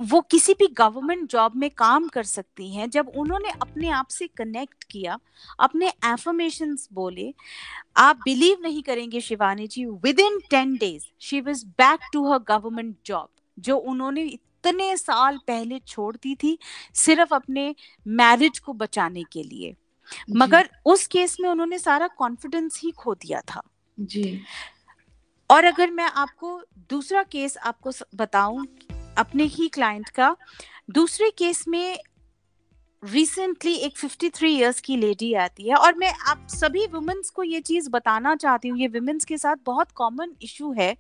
वो 0.01 0.21
किसी 0.21 0.53
भी 0.53 0.67
गवर्नमेंट 0.67 1.29
जॉब 1.29 1.55
में 1.55 1.69
काम 1.69 2.07
कर 2.07 2.23
सकती 2.23 2.75
हैं 2.75 2.89
जब 2.89 3.11
उन्होंने 3.15 3.49
अपने 3.49 3.89
आप 3.89 4.07
से 4.07 4.27
कनेक्ट 4.27 4.83
किया 4.83 5.19
अपने 5.59 5.87
एफर्मेशन 5.87 6.77
बोले 6.93 7.33
आप 7.97 8.19
बिलीव 8.25 8.57
नहीं 8.61 8.83
करेंगे 8.83 9.21
Shivani 9.21 9.67
ji 9.67 9.85
within 10.19 10.39
ten 10.49 10.75
days 10.77 11.03
she 11.19 11.41
was 11.41 11.65
back 11.65 11.99
to 12.13 12.31
her 12.31 12.39
government 12.39 12.95
job 13.05 13.29
जो 13.59 13.77
उन्होंने 13.77 14.23
इतने 14.23 14.97
साल 14.97 15.37
पहले 15.37 15.79
छोड़ 15.79 16.15
दी 16.15 16.35
थी 16.35 16.57
सिर्फ़ 16.93 17.33
अपने 17.33 17.75
मैरिज 18.07 18.59
को 18.59 18.73
बचाने 18.73 19.23
के 19.23 19.43
लिए। 19.43 19.75
मगर 20.31 20.69
उस 20.85 21.07
केस 21.07 21.37
में 21.41 21.49
उन्होंने 21.49 21.79
सारा 21.79 22.07
कॉन्फिडेंस 22.07 22.79
ही 22.83 22.91
खो 22.91 23.13
दिया 23.13 23.41
था। 23.41 23.61
जी। 23.99 24.41
और 25.49 25.63
अगर 25.63 25.91
मैं 25.91 26.05
आपको 26.05 26.61
दूसरा 26.89 27.23
केस 27.23 27.57
आपको 27.57 27.91
बताऊँ 28.15 28.67
अपने 29.17 29.43
ही 29.45 29.67
क्लाइंट 29.67 30.09
का। 30.09 30.35
दूसरे 30.89 31.29
केस 31.29 31.67
में 31.67 31.99
रिसेंटली 33.03 33.73
एक 33.75 33.97
53 33.97 34.47
इयर्स 34.47 34.79
की 34.81 34.95
लेडी 34.97 35.33
आती 35.33 35.67
है 35.69 35.75
और 35.75 35.95
मैं 35.97 36.13
आप 36.29 36.47
सभी 36.49 36.85
वुमेन्स 36.87 37.29
को 37.29 37.43
ये 37.43 37.59
चीज़ 37.61 37.89
बताना 37.89 38.35
चाहती 38.35 38.67
हूँ, 38.67 38.77
ये 38.79 38.87
वुमेन्स 38.87 39.25
के 39.25 39.37
साथ 39.37 39.55
बहुत 39.65 39.91
कॉमन 39.91 40.35
इशू 40.41 40.71
है 40.73 40.95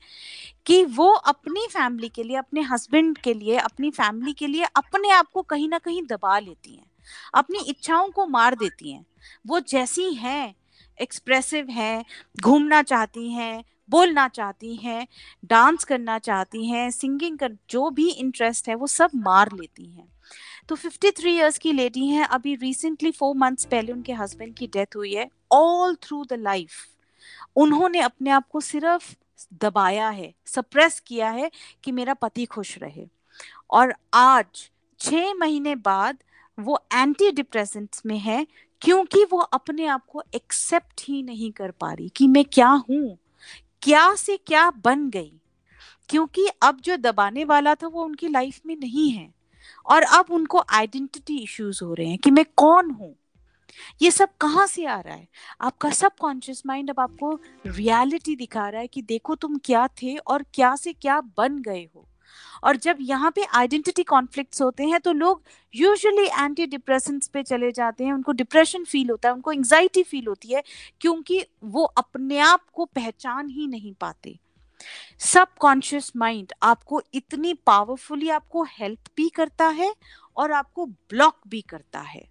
कि 0.65 0.83
वो 0.85 1.11
अपनी 1.11 1.67
फैमिली 1.67 2.09
के 2.09 2.23
लिए, 2.23 2.37
अपने 2.37 2.61
हस्बैंड 2.61 3.17
के 3.17 3.33
लिए, 3.33 3.57
अपनी 3.57 3.91
फैमिली 3.91 4.33
के 4.33 4.47
लिए 4.47 4.63
अपने 4.65 5.09
आप 5.11 5.27
को 5.33 5.41
कहीं 5.43 5.69
ना 5.69 5.77
कहीं 5.77 6.01
दबा 6.03 6.37
लेती 6.39 6.75
हैं, 6.75 6.85
अपनी 7.33 7.59
इच्छाओं 7.59 8.09
को 8.09 8.25
मार 8.27 8.55
देती 8.55 8.91
हैं। 8.91 9.05
वो 9.47 9.59
जैसी 9.59 10.13
हैं 10.13 10.55
एक्सप्रेसिव 10.99 11.69
हैं, 11.69 12.05
घूमना 12.41 12.81
चाहती 12.83 13.31
हैं 13.31 13.63
बोलना 13.91 14.27
चाहती 14.27 14.75
हैं, 14.75 15.07
डांस 15.45 15.83
करना 15.83 16.19
चाहती 16.19 16.65
हैं, 16.65 16.91
सिंगिंग 16.91 17.37
कर, 17.37 17.57
जो 17.69 17.89
भी 17.89 18.09
इंटरेस्ट 18.09 18.69
है 18.69 18.75
वो 18.75 18.87
सब 18.87 19.09
मार 19.15 19.51
लेती 19.53 19.85
हैं। 19.85 20.07
तो 20.69 20.75
53 20.75 21.35
इयर्स 21.35 21.57
की 21.57 21.71
लेडी 21.73 22.07
हैं, 22.07 22.25
अभी 22.25 22.55
रिसेंटली 22.55 23.11
फोर 23.11 23.35
मंथ्स 23.35 23.65
पहले 23.65 23.91
उनके 23.91 24.13
हस्बैंड 24.13 24.55
की 24.55 24.67
डेथ 24.67 24.95
हुई 24.95 25.13
है 25.13 25.29
ऑल 25.51 25.95
थ्रू 25.95 26.25
द 26.25 26.33
लाइफ 26.33 26.71
उन्होंने 27.55 27.99
अपने 27.99 28.29
आप 28.29 28.47
को 28.49 28.59
सिर्फ़ 28.59 29.15
दबाया 29.53 30.09
है 30.09 30.33
सप्रेस 30.45 30.99
किया 30.99 31.29
है 31.29 31.51
कि 31.83 31.91
मेरा 31.91 32.13
पति 32.13 32.45
खुश 32.45 32.77
रहे। 32.77 33.07
और 33.69 33.95
आज 34.13 34.71
छः 34.99 35.33
महीने 35.33 35.75
बाद, 35.75 36.17
वो 36.59 36.79
एंटी 36.93 37.31
डिप्रेसेंट्स 37.31 38.05
में 38.05 38.19
है, 38.19 38.47
क्योंकि 38.81 39.25
वो 39.31 39.37
अपने 39.37 39.85
आप 39.85 40.05
को 40.05 40.23
एक्सेप्ट 40.35 41.01
ही 41.03 41.23
नहीं 41.23 41.51
कर 41.51 41.71
पा 41.71 41.93
रही 41.93 42.09
कि 42.09 42.27
मैं 42.27 42.45
क्या 42.45 42.69
हूँ। 42.69 43.17
क्या 43.83 44.15
से 44.15 44.37
क्या 44.37 44.71
बन 44.71 45.09
गई? 45.09 45.41
क्योंकि 46.09 46.47
अब 46.63 46.81
जो 46.81 46.97
दबाने 46.97 47.43
वाला 47.43 47.75
था 47.75 47.87
वो 47.87 48.03
उनकी 48.03 48.27
लाइफ 48.27 48.61
में 48.65 48.75
नहीं 48.75 49.11
है। 49.11 49.33
और 49.85 50.03
अब 50.03 50.25
उनको 50.29 50.63
आइडेंटिटी 50.69 51.37
इश्यूज़ 51.37 51.83
हो 51.83 51.93
रहे 51.93 52.07
हैं 52.07 52.17
कि 52.17 52.31
मैं 52.31 52.45
कौन 52.57 52.91
हूँ? 52.91 53.15
ये 54.01 54.11
सब 54.11 54.29
कहाँ 54.41 54.67
से 54.67 54.85
आ 54.85 54.99
रहा 54.99 55.15
है? 55.15 55.27
आपका 55.61 55.89
सब 55.89 56.11
कॉन्शियस 56.21 56.63
माइंड 56.65 56.89
अब 56.89 56.99
आपको 56.99 57.39
रियलिटी 57.67 58.35
दिखा 58.35 58.69
रहा 58.69 58.81
है 58.81 58.87
कि 58.87 59.01
देखो 59.01 59.35
तुम 59.35 59.57
क्या 59.57 59.87
थे 59.87 60.17
और 60.17 60.43
क्या 60.53 60.75
से 60.75 60.93
क्या 60.93 61.21
बन 61.21 61.61
गए 61.61 61.89
हो। 61.95 62.07
और 62.63 62.75
जब 62.75 62.97
यहाँ 63.01 63.31
पे 63.31 63.45
आइडेंटिटी 63.55 64.03
कॉन्फ्लिक्ट 64.03 64.61
होते 64.61 64.83
हैं 64.83 64.99
तो 64.99 65.11
लोग 65.13 65.41
यूजुअली 65.73 66.27
एंटी 66.39 66.65
डिप्रेशंस 66.65 67.27
पे 67.27 67.43
चले 67.43 67.71
जाते 67.71 68.03
हैं। 68.03 68.13
उनको 68.13 68.31
डिप्रेशन 68.31 68.83
फील 68.83 69.09
होता 69.09 69.29
है, 69.29 69.35
उनको 69.35 69.51
एंगजाइटी 69.51 70.03
फील 70.03 70.27
होती 70.27 70.53
है, 70.53 70.63
क्योंकि 71.01 71.43
वो 71.63 71.83
अपने 71.83 72.39
आप 72.39 72.65
को 72.73 72.85
पहचान 72.85 73.49
ही 73.49 73.67
नहीं 73.67 73.93
पाते। 73.93 74.37
सबकॉन्शियस 75.19 76.11
माइंड 76.15 76.53
आपको 76.63 77.01
इतनी 77.13 77.53
पावरफुली 77.53 78.29
आपको 78.29 78.63
हेल्प 78.69 79.09
भी 79.17 79.29
करता 79.29 79.67
है 79.67 79.93
और 80.37 80.51
आपको 80.51 80.85
ब्लॉक 80.85 81.39
भी 81.47 81.61
करता 81.61 81.99
है। 81.99 82.30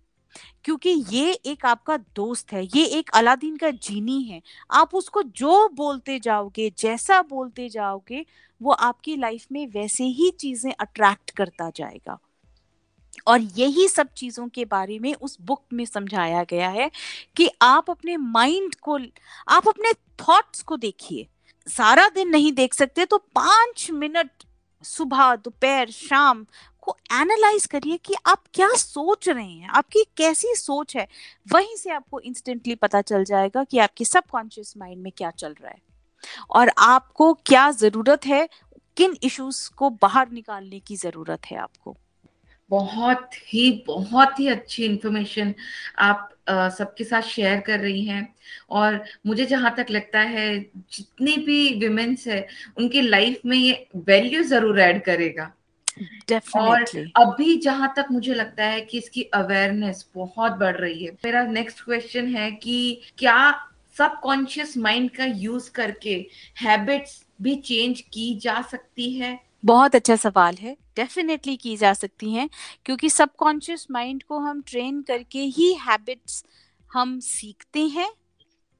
क्योंकि 0.64 0.90
ये 0.90 1.32
एक 1.32 1.66
आपका 1.66 1.96
दोस्त 1.96 2.52
है, 2.52 2.64
ये 2.64 2.84
एक 2.84 3.10
अलादीन 3.10 3.56
का 3.56 3.70
जीनी 3.70 4.22
है। 4.22 4.42
आप 4.70 4.94
उसको 4.94 5.22
जो 5.22 5.68
बोलते 5.68 6.18
जाओगे, 6.18 6.72
जैसा 6.78 7.22
बोलते 7.22 7.68
जाओगे, 7.68 8.24
वो 8.60 8.72
आपकी 8.72 9.16
लाइफ 9.16 9.46
में 9.52 9.66
वैसे 9.66 10.04
ही 10.04 10.30
चीज़ें 10.30 10.72
अट्रैक्ट 10.72 11.30
करता 11.30 11.70
जाएगा। 11.76 12.18
और 13.26 13.40
यही 13.40 13.88
सब 13.88 14.08
चीज़ों 14.08 14.48
के 14.48 14.64
बारे 14.64 14.98
में 14.98 15.14
उस 15.14 15.36
बुक 15.40 15.62
में 15.72 15.84
समझाया 15.84 16.44
गया 16.44 16.68
है 16.68 16.90
कि 17.36 17.50
आप 17.62 17.90
अपने 17.90 18.16
माइंड 18.16 18.74
को, 18.74 18.98
आप 19.48 19.68
अपने 19.68 19.92
थॉट्स 19.92 20.62
को 20.62 20.76
देखिए। 20.76 21.26
सारा 21.66 22.08
दिन 22.08 22.28
नहीं 22.28 22.52
देख 22.52 22.74
सकते 22.74 23.04
तो 23.04 23.18
पाँच 23.18 23.90
मिनट 23.90 24.30
सुबह, 24.84 25.34
दोपहर, 25.36 25.90
शाम 25.90 26.46
को 26.90 26.96
एनालाइज 27.14 27.66
करिए 27.66 27.96
कि 27.96 28.14
आप 28.26 28.42
क्या 28.54 28.68
सोच 28.76 29.28
रहे 29.28 29.44
हैं, 29.44 29.68
आपकी 29.68 30.04
कैसी 30.16 30.54
सोच 30.56 30.96
है, 30.96 31.06
वहीं 31.52 31.76
से 31.76 31.90
आपको 31.90 32.20
इंस्टेंटली 32.20 32.74
पता 32.74 33.00
चल 33.02 33.24
जाएगा 33.24 33.64
कि 33.64 33.78
आपके 33.78 34.04
सबकॉन्शियस 34.04 34.74
माइंड 34.78 35.02
में 35.02 35.12
क्या 35.16 35.30
चल 35.30 35.54
रहा 35.62 35.70
है। 35.70 35.78
और 36.50 36.70
आपको 36.78 37.32
क्या 37.46 37.70
ज़रूरत 37.70 38.26
है, 38.26 38.48
किन 38.96 39.16
इश्यूज़ 39.22 39.68
को 39.76 39.90
बाहर 39.90 40.30
निकालने 40.30 40.80
की 40.80 40.96
ज़रूरत 40.96 41.46
है 41.46 41.56
आपको। 41.58 41.96
बहुत 42.70 43.30
ही 43.46 43.70
बहुत 43.86 44.40
ही 44.40 44.48
अच्छी 44.48 44.84
इंफॉर्मेशन 44.84 45.54
आप 45.98 46.28
सबके 46.48 47.04
साथ 47.04 47.22
शेयर 47.22 47.60
कर 47.60 47.78
रही 47.80 48.04
हैं। 48.04 48.34
और 48.70 49.02
मुझे 49.26 49.46
जहाँ 49.46 49.74
तक 49.76 49.86
लगता 49.90 50.20
है, 50.20 50.58
जितने 50.92 51.36
भी 51.36 51.74
विमेन्स 51.78 52.26
है, 52.28 52.46
उनकी 52.78 53.00
लाइफ 53.00 53.40
में 53.46 53.56
ये 53.56 53.86
वैल्यू 53.96 54.42
ज़रूर 54.42 54.80
ऐड 54.80 55.02
करेगा। 55.04 55.52
Definitely. 56.30 57.06
और 57.16 57.26
अभी 57.26 57.56
जहाँ 57.56 57.92
तक 57.96 58.06
मुझे 58.12 58.34
लगता 58.34 58.64
है 58.64 58.80
कि 58.80 58.98
इसकी 58.98 59.22
अवेयरनेस 59.34 60.06
बहुत 60.14 60.52
बढ़ 60.52 60.76
रही 60.76 61.04
है 61.04 61.12
मेरा 61.24 61.42
नेक्स्ट 61.50 61.84
क्वेश्चन 61.84 62.26
है 62.26 62.50
कि 62.50 63.00
क्या 63.18 63.40
सबकॉन्शियस 63.96 64.76
माइंड 64.78 65.10
का 65.10 65.24
यूज़ 65.24 65.70
करके 65.70 66.14
हैबिट्स 66.60 67.22
भी 67.42 67.54
चेंज 67.62 68.00
की 68.12 68.34
जा 68.42 68.60
सकती 68.62 69.10
है 69.12 69.38
बहुत 69.64 69.94
अच्छा 69.94 70.16
सवाल 70.16 70.56
है 70.56 70.76
डेफिनेटली 70.96 71.56
की 71.56 71.76
जा 71.76 71.92
सकती 71.92 72.32
हैं 72.32 72.48
क्योंकि 72.84 73.10
सबकॉन्शियस 73.10 73.86
माइंड 73.90 74.22
को 74.22 74.38
हम 74.38 74.62
ट्रेन 74.62 75.02
करके 75.02 75.42
ही 75.48 75.72
हैबिट्स 75.80 76.44
हम 76.90 77.18
सीखते 77.20 77.80
हैं 77.88 78.10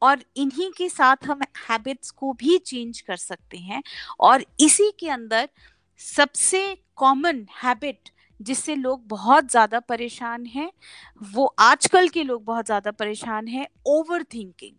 और 0.03 0.23
इन्हीं 0.37 0.71
के 0.71 0.89
साथ 0.89 1.27
हम 1.27 1.41
हैबिट्स 1.71 2.11
को 2.11 2.33
भी 2.33 2.59
चेंज 2.59 3.01
कर 3.01 3.17
सकते 3.17 3.59
हैं 3.59 3.83
और 4.21 4.45
इसी 4.61 4.91
के 5.01 5.09
अंदर 5.09 5.49
सबसे 6.01 6.77
कॉमन 6.97 7.47
हैबिट 7.63 8.09
जिससे 8.41 8.75
लोग 8.75 9.07
बहुत 9.09 9.51
ज़्यादा 9.51 9.81
परेशान 9.81 10.47
हैं, 10.47 10.71
वो 11.23 11.45
आजकल 11.59 12.09
के 12.09 12.23
लोग 12.25 12.45
बहुत 12.45 12.67
ज़्यादा 12.67 12.91
परेशान 12.91 13.49
हैं 13.49 13.67
ओवर 13.89 14.23
थिंकिंग 14.25 14.77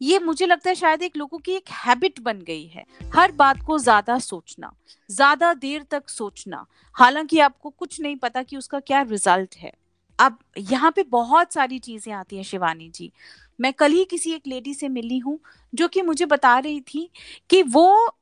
ये 0.00 0.18
मुझे 0.18 0.46
लगता 0.46 0.68
है 0.70 0.74
शायद 0.74 1.02
एक 1.02 1.16
लोगों 1.16 1.38
की 1.38 1.52
एक 1.52 1.70
हैबिट 1.74 2.18
बन 2.20 2.40
गई 2.40 2.66
है। 2.66 2.84
हर 3.14 3.32
बात 3.32 3.60
को 3.66 3.78
ज़्यादा 3.78 4.18
सोचना, 4.18 4.72
ज़्यादा 5.10 5.52
देर 5.54 5.82
तक 5.90 6.08
सोचना। 6.08 6.64
हालाँकि 6.96 7.38
आपको 7.38 7.70
कुछ 7.70 8.00
नहीं 8.00 8.16
पता 8.16 8.42
कि 8.42 8.56
उसका 8.56 8.80
क्या 8.80 9.02
रिज़ल्ट 9.02 9.54
है। 9.56 9.72
अब 10.18 10.38
यहाँ 10.58 10.90
पे 10.90 11.02
बहुत 11.02 11.52
सारी 11.52 11.78
चीज़ें 11.78 12.12
आती 12.12 12.36
हैं 12.36 12.44
शिवानी 12.44 12.88
जी। 12.88 13.10
मैं 13.58 13.72
कल 13.72 13.92
ही 13.92 14.04
किसी 14.04 14.32
एक 14.32 14.46
लेडी 14.46 14.74
से 14.74 14.88
मिली 14.88 15.18
हूँ, 15.18 15.38
जो 15.72 15.88
कि 15.88 16.02
मुझे 16.02 16.26
बता 16.26 16.58
रही 16.58 16.80
थी 16.84 17.08
कि 17.50 17.62
वो 17.62 18.16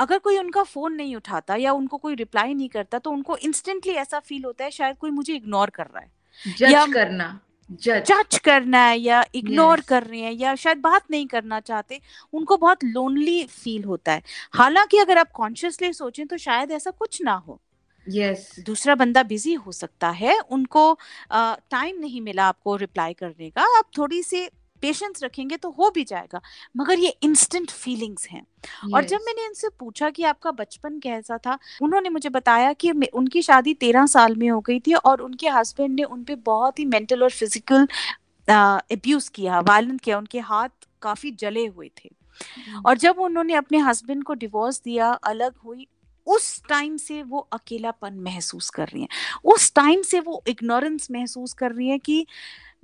अगर 0.00 0.18
कोई 0.18 0.38
उनका 0.38 0.62
फ़ोन 0.62 0.94
नहीं 0.94 1.16
उठाता 1.16 1.56
या 1.56 1.72
उनको 1.72 1.96
कोई 1.96 2.14
रिप्लाई 2.14 2.54
नहीं 2.54 2.68
करता 2.68 2.98
तो 2.98 3.10
उनको 3.10 3.36
इंस्टेंटली 3.36 3.92
ऐसा 3.92 4.18
फील 4.18 4.44
होता 4.44 4.64
है 4.64 4.70
शायद 4.70 4.96
कोई 4.96 5.10
मुझे 5.10 5.34
इग्नोर 5.34 5.70
कर 5.70 5.86
रहा 5.86 6.00
है 6.00 6.10
जज 6.58 6.92
करना 6.94 7.40
जज 7.70 8.38
करना 8.38 8.78
है 8.78 8.98
या 8.98 9.24
इग्नोर 9.34 9.78
yes. 9.78 9.86
कर 9.88 10.02
रहे 10.02 10.20
हैं 10.20 10.32
या 10.32 10.54
शायद 10.54 10.78
बात 10.78 11.10
नहीं 11.10 11.26
करना 11.26 11.60
चाहते 11.60 12.00
उनको 12.32 12.56
बहुत 12.56 12.84
लोनली 12.84 13.44
फील 13.44 13.84
होता 13.84 14.12
है 14.12 14.22
हालाँकि 14.52 14.98
अगर 14.98 15.18
आप 15.18 15.30
कॉन्शियसली 15.30 15.92
सोचें 15.92 16.26
तो 16.26 16.36
शायद 16.36 16.70
ऐसा 16.70 16.90
कुछ 16.90 17.22
ना 17.22 17.34
हो 17.34 17.60
यस 18.08 18.50
yes. 18.56 18.66
दूसरा 18.66 18.94
बंदा 18.94 19.22
बिज़ी 19.22 19.54
हो 19.54 19.72
सकता 19.72 20.10
है 20.10 20.38
उनको 20.50 20.98
टाइम 21.32 21.98
नहीं 22.00 22.20
मिला 22.20 22.44
आपको 22.44 22.76
रिप्लाई 22.76 23.14
करने 23.14 23.50
का 23.50 23.78
आप 23.78 23.90
थोड़ी 23.98 24.22
सी 24.22 24.46
पेशेंस 24.82 25.22
रखेंगे 25.22 25.56
तो 25.56 25.70
हो 25.70 25.90
भी 25.90 26.04
जाएगा 26.04 26.40
मगर 26.76 26.98
ये 26.98 27.08
इंस्टेंट 27.22 27.70
फीलिंग्स 27.70 28.28
हैं 28.28 28.42
yes. 28.42 28.94
और 28.94 29.04
जब 29.04 29.20
मैंने 29.26 29.46
इनसे 29.46 29.68
पूछा 29.68 30.10
कि 30.10 30.24
आपका 30.24 30.50
बचपन 30.50 30.98
कैसा 30.98 31.38
था 31.38 31.58
उन्होंने 31.82 32.08
मुझे 32.08 32.28
बताया 32.28 32.72
कि 32.72 32.90
उनकी 32.90 33.42
शादी 33.42 33.74
तेरह 33.74 34.06
साल 34.06 34.36
में 34.36 34.48
हो 34.50 34.60
गई 34.60 34.80
थी 34.80 34.94
और 34.94 35.20
उनके 35.20 35.48
हस्बैंड 35.48 35.94
ने 35.94 36.02
उनपे 36.02 36.34
बहुत 36.34 36.78
ही 36.78 36.84
मेंटल 36.84 37.22
और 37.22 37.30
फ़िज़िकल 37.30 37.86
अब्यूज 38.48 39.28
किया 39.28 39.60
वायलेंट 39.60 40.00
किया 40.00 40.18
उनके 40.18 40.38
हाथ 40.40 40.68
काफ़ी 41.02 41.30
जले 41.30 41.66
हुए 41.66 41.90
थे. 42.04 42.10
और 42.86 42.98
जब 42.98 43.18
उन्होंने 43.18 43.54
अपने 43.54 43.78
हस्बैंड 43.78 44.24
को 44.24 44.34
डिवोर्स 44.34 44.80
दिया 44.84 45.10
अलग 45.10 45.54
हुई 45.56 45.86
उस 46.26 46.62
टाइम 46.68 46.96
से 46.96 47.22
वो 47.22 47.38
अकेलापन 47.52 48.14
महसूस 48.14 48.70
कर 48.70 48.88
रही 48.88 49.02
हैं 49.02 49.08
उस 49.44 49.72
टाइम 49.74 50.02
से 50.02 50.20
वो 50.20 50.42
इग्नोरेंस 50.48 51.08
महसूस 51.10 51.52
कर 51.52 51.72
रही 51.72 51.88
हैं 51.88 52.00
कि 52.00 52.26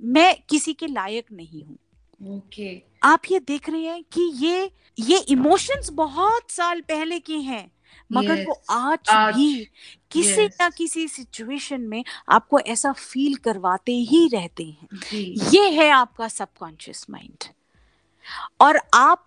मैं 0.01 0.35
किसी 0.49 0.73
के 0.73 0.87
लायक 0.87 1.25
नहीं 1.31 1.63
हूँ 1.63 1.77
ओके 2.21 2.75
okay. 2.75 2.89
आप 3.03 3.21
ये 3.31 3.39
देख 3.39 3.69
रहे 3.69 3.81
हैं 3.81 4.03
कि 4.03 4.21
ये 4.21 4.71
ये 4.99 5.17
इमोशंस 5.17 5.89
बहुत 5.89 6.51
साल 6.51 6.81
पहले 6.81 7.19
के 7.19 7.33
हैं 7.33 7.71
मगर 8.13 8.37
yes, 8.37 8.47
वो 8.47 8.61
आज, 8.69 8.99
आज 9.09 9.35
भी 9.35 9.67
किसी 10.11 10.47
yes. 10.47 10.55
ना 10.61 10.69
किसी 10.69 11.07
सिचुएशन 11.07 11.81
में 11.81 12.03
आपको 12.29 12.59
ऐसा 12.59 12.91
फील 12.91 13.35
करवाते 13.35 13.91
ही 13.91 14.27
रहते 14.27 14.63
हैं 14.63 14.87
ये 15.51 15.69
है 15.69 15.89
आपका 15.89 16.27
सबकॉन्शियस 16.27 17.05
माइंड 17.09 17.43
और 18.61 18.81
आप 18.93 19.26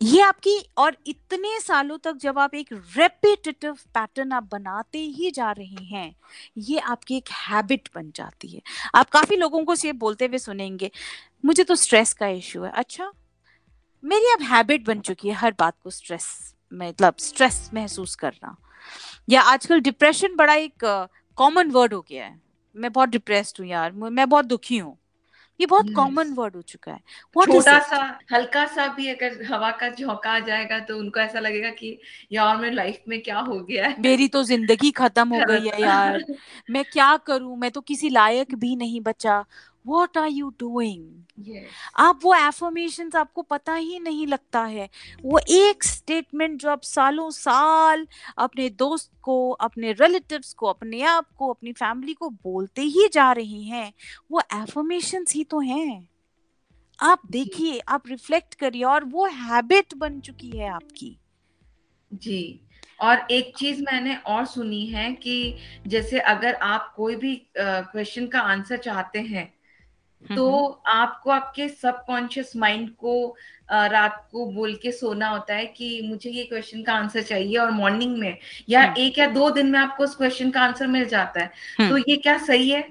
ये 0.00 0.20
आपकी 0.22 0.58
और 0.78 0.96
इतने 1.06 1.58
सालों 1.60 1.96
तक 1.98 2.16
जब 2.16 2.38
आप 2.38 2.54
एक 2.54 2.68
रेपिटेटिव 2.72 3.72
पैटर्न 3.94 4.32
आप 4.32 4.48
बनाते 4.52 4.98
ही 4.98 5.30
जा 5.30 5.50
रहे 5.52 5.84
हैं, 5.86 6.14
ये 6.58 6.78
आपकी 6.78 7.16
एक 7.16 7.30
हैबिट 7.30 7.88
बन 7.94 8.10
जाती 8.16 8.48
है। 8.48 8.60
आप 8.94 9.10
काफ़ी 9.10 9.36
लोगों 9.36 9.64
को 9.64 9.74
ये 9.76 9.92
बोलते 9.94 10.26
हुए 10.26 10.38
सुनेंगे, 10.38 10.90
मुझे 11.44 11.64
तो 11.64 11.74
स्ट्रेस 11.76 12.12
का 12.12 12.26
इश्यू 12.28 12.62
है। 12.64 12.70
अच्छा 12.72 13.12
मेरी 14.04 14.32
अब 14.32 14.42
हैबिट 14.44 14.86
बन 14.86 15.00
चुकी 15.00 15.28
है 15.28 15.34
हर 15.34 15.54
बात 15.58 15.74
को 15.82 15.90
स्ट्रेस 15.90 16.26
मतलब 16.72 17.14
स्ट्रेस 17.18 17.70
महसूस 17.74 18.14
करना। 18.16 18.56
या 19.30 19.42
आजकल 19.42 19.80
डिप्रेशन 19.80 20.36
बड़ा 20.36 20.54
एक 20.54 20.84
कॉमन 21.38 21.70
वर्ड 21.70 21.94
हो 21.94 22.00
गया 22.00 22.24
है। 22.24 22.40
मैं 22.76 22.92
बहुत 22.92 23.08
डिप्रेस्ड 23.08 23.56
हूँ 23.60 23.66
यार, 23.68 23.92
मैं 23.92 24.28
बहुत 24.28 24.44
दुखी 24.44 24.78
हूँ। 24.78 24.96
ये 25.60 25.66
बहुत 25.66 25.90
कॉमन 25.90 26.32
वर्ड 26.34 26.56
हो 26.56 26.62
चुका 26.62 26.92
है। 26.92 27.00
छोटा 27.42 27.78
सा 27.80 27.96
हल्का 28.32 28.64
सा 28.66 28.86
भी 28.88 29.08
अगर 29.08 29.42
हवा 29.44 29.70
का 29.80 29.88
झोंका 29.90 30.30
आ 30.30 30.38
जाएगा 30.40 30.78
तो 30.80 30.98
उनको 30.98 31.20
ऐसा 31.20 31.40
लगेगा 31.40 31.70
कि 31.72 31.98
यार 32.32 32.56
मेरे 32.56 32.74
लाइफ 32.74 33.02
में 33.08 33.20
क्या 33.22 33.38
हो 33.40 33.60
गया 33.62 33.86
है। 33.88 33.96
मेरी 33.98 34.26
तो 34.28 34.42
ज़िंदगी 34.42 34.90
खत्म 34.92 35.28
हो 35.28 35.42
गई 35.42 35.66
है 35.66 35.80
यार। 35.82 36.24
मैं 36.70 36.84
क्या 36.84 37.16
करूँ? 37.18 37.56
मैं 37.56 37.70
तो 37.70 37.80
किसी 37.82 38.08
लायक 38.10 38.54
भी 38.56 38.74
नहीं 38.76 39.00
बचा। 39.00 39.44
वॉट 39.88 40.18
आर 40.18 40.28
यू 40.28 40.48
डूइंग 40.60 41.14
आप 41.96 42.20
वो 42.22 42.34
एफर्मेशन 42.34 43.10
आपको 43.16 43.42
पता 43.42 43.74
ही 43.74 43.98
नहीं 43.98 44.26
लगता 44.26 44.62
है। 44.62 44.88
वो 45.22 45.38
एक 45.50 45.84
स्टेटमेंट 45.84 46.60
जो 46.60 46.70
आप 46.70 46.82
सालों 46.82 47.30
साल 47.30 48.06
अपने 48.38 48.68
दोस्त 48.70 49.10
को 49.22 49.50
अपने 49.50 49.92
रिलेटिव्स 49.92 50.52
को 50.52 50.66
अपने 50.66 51.02
आप 51.02 51.26
को 51.32 51.48
अपनी 51.48 51.72
फैमिली 51.72 52.14
को 52.14 52.30
बोलते 52.30 52.82
ही 52.82 53.08
जा 53.12 53.30
रहे 53.32 53.62
हैं 53.62 53.92
वो 54.30 54.40
एफर्मेशन 54.54 55.24
ही 55.30 55.44
तो 55.44 55.60
हैं। 55.60 56.08
आप 56.98 57.20
देखिए 57.30 57.78
आप 57.78 58.08
रिफ्लेक्ट 58.08 58.54
करिए 58.54 58.82
और 58.84 59.04
वो 59.04 59.26
हैबिट 59.26 59.94
बन 59.94 60.20
चुकी 60.20 60.50
है 60.50 60.68
आपकी। 60.68 61.18
जी। 62.12 62.60
और 63.00 63.26
एक 63.30 63.56
चीज़ 63.56 63.82
मैंने 63.82 64.14
और 64.26 64.44
सुनी 64.46 64.84
है 64.86 65.12
कि 65.14 65.56
जैसे 65.86 66.20
अगर 66.20 66.54
आप 66.54 66.92
कोई 66.96 67.16
भी 67.16 67.34
क्वेश्चन 67.58 68.26
का 68.26 68.40
आंसर 68.40 68.78
चाहते 68.78 69.18
हैं 69.18 69.52
तो 70.22 70.66
आपको 70.86 71.30
आपके 71.30 71.68
सबकॉन्शियस 71.68 72.52
माइंड 72.56 72.90
को 72.90 73.36
रात 73.72 74.28
को 74.32 74.46
बोल 74.46 74.74
के 74.74 74.92
सोना 74.92 75.28
होता 75.28 75.54
है 75.54 75.66
कि 75.66 76.00
मुझे 76.04 76.30
ये 76.30 76.44
क्वेश्चन 76.44 76.82
का 76.82 76.92
आंसर 76.92 77.22
चाहिए 77.22 77.56
और 77.56 77.70
मॉर्निंग 77.70 78.16
में 78.18 78.38
या 78.68 78.94
एक 78.98 79.18
या 79.18 79.26
दो 79.26 79.50
दिन 79.50 79.66
में 79.66 79.78
आपको 79.78 80.04
उस 80.04 80.16
क्वेश्चन 80.16 80.50
का 80.50 80.60
आंसर 80.60 80.86
मिल 80.86 81.04
जाता 81.04 81.40
है। 81.40 81.50
तो 81.90 81.98
ये 81.98 82.16
क्या 82.16 82.36
सही 82.38 82.70
है? 82.70 82.86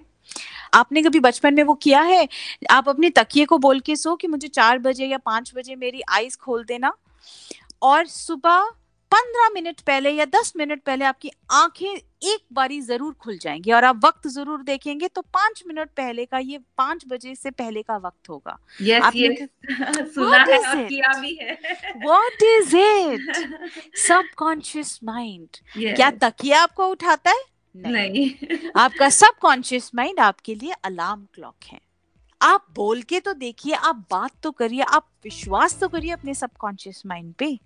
आपने 0.73 1.01
कभी 1.01 1.19
बचपन 1.19 1.53
में 1.53 1.63
वो 1.63 1.73
किया 1.73 2.01
है? 2.01 2.27
आप 2.71 2.89
अपने 2.89 3.09
तकिए 3.09 3.45
को 3.45 3.57
बोल 3.57 3.79
के 3.79 3.95
सो 3.95 4.15
कि 4.15 4.27
मुझे 4.27 4.47
चार 4.47 4.79
बजे 4.79 5.05
या 5.05 5.17
पाँच 5.17 5.51
बजे 5.55 5.75
मेरी 5.75 6.01
आईज 6.09 6.37
खोल 6.37 6.63
देना 6.63 6.93
और 7.81 8.05
सुबह 8.05 8.71
पंद्रह 9.11 9.49
मिनट 9.53 9.79
पहले 9.81 10.09
या 10.11 10.25
दस 10.25 10.53
मिनट 10.57 10.81
पहले 10.81 11.05
आपकी 11.05 11.31
आँखें 11.51 11.87
एक 11.87 12.39
बारी 12.53 12.81
ज़रूर 12.81 13.13
खुल 13.13 13.37
जाएँगी 13.37 13.71
और 13.71 13.83
आप 13.83 14.01
वक्त 14.05 14.27
ज़रूर 14.27 14.63
देखेंगे 14.63 15.07
तो 15.07 15.21
पाँच 15.21 15.63
मिनट 15.67 15.89
पहले 15.89 16.25
का 16.25 16.37
ये 16.37 16.59
पाँच 16.77 17.03
बजे 17.07 17.35
से 17.35 17.51
पहले 17.51 17.81
का 17.81 17.97
वक्त 17.97 18.29
होगा। 18.29 18.57
Yes, 18.81 19.03
yes. 19.15 19.47
सुना 20.15 20.37
है 20.37 20.57
और 20.59 20.83
किया 20.83 21.19
भी 21.21 21.33
है? 21.41 21.57
What 22.05 22.43
is 22.43 22.75
it 22.77 23.97
subconscious 23.97 24.99
mind 25.03 25.57
क्या 25.95 26.11
तकिया 26.11 26.61
आपको 26.61 26.87
उठाता 26.87 27.31
है? 27.31 27.43
नहीं, 27.75 27.93
नहीं। 27.93 28.69
आपका 28.75 29.09
सबकॉन्शियस 29.09 29.91
माइंड 29.95 30.19
आपके 30.19 30.55
लिए 30.55 30.71
अलार्म 30.71 31.25
क्लॉक 31.33 31.63
है। 31.63 31.79
आप 32.41 32.65
बोल 32.75 33.01
के 33.01 33.19
तो 33.19 33.33
देखिए 33.33 33.73
आप 33.73 33.95
बात 34.11 34.31
तो 34.43 34.51
करिए 34.51 34.81
आप 34.81 35.09
विश्वास 35.23 35.79
तो 35.79 35.87
करिए 35.87 36.11
अपने 36.11 36.33
सबकॉन्शियस 36.33 37.03
माइंड 37.05 37.33
पे। 37.33 37.57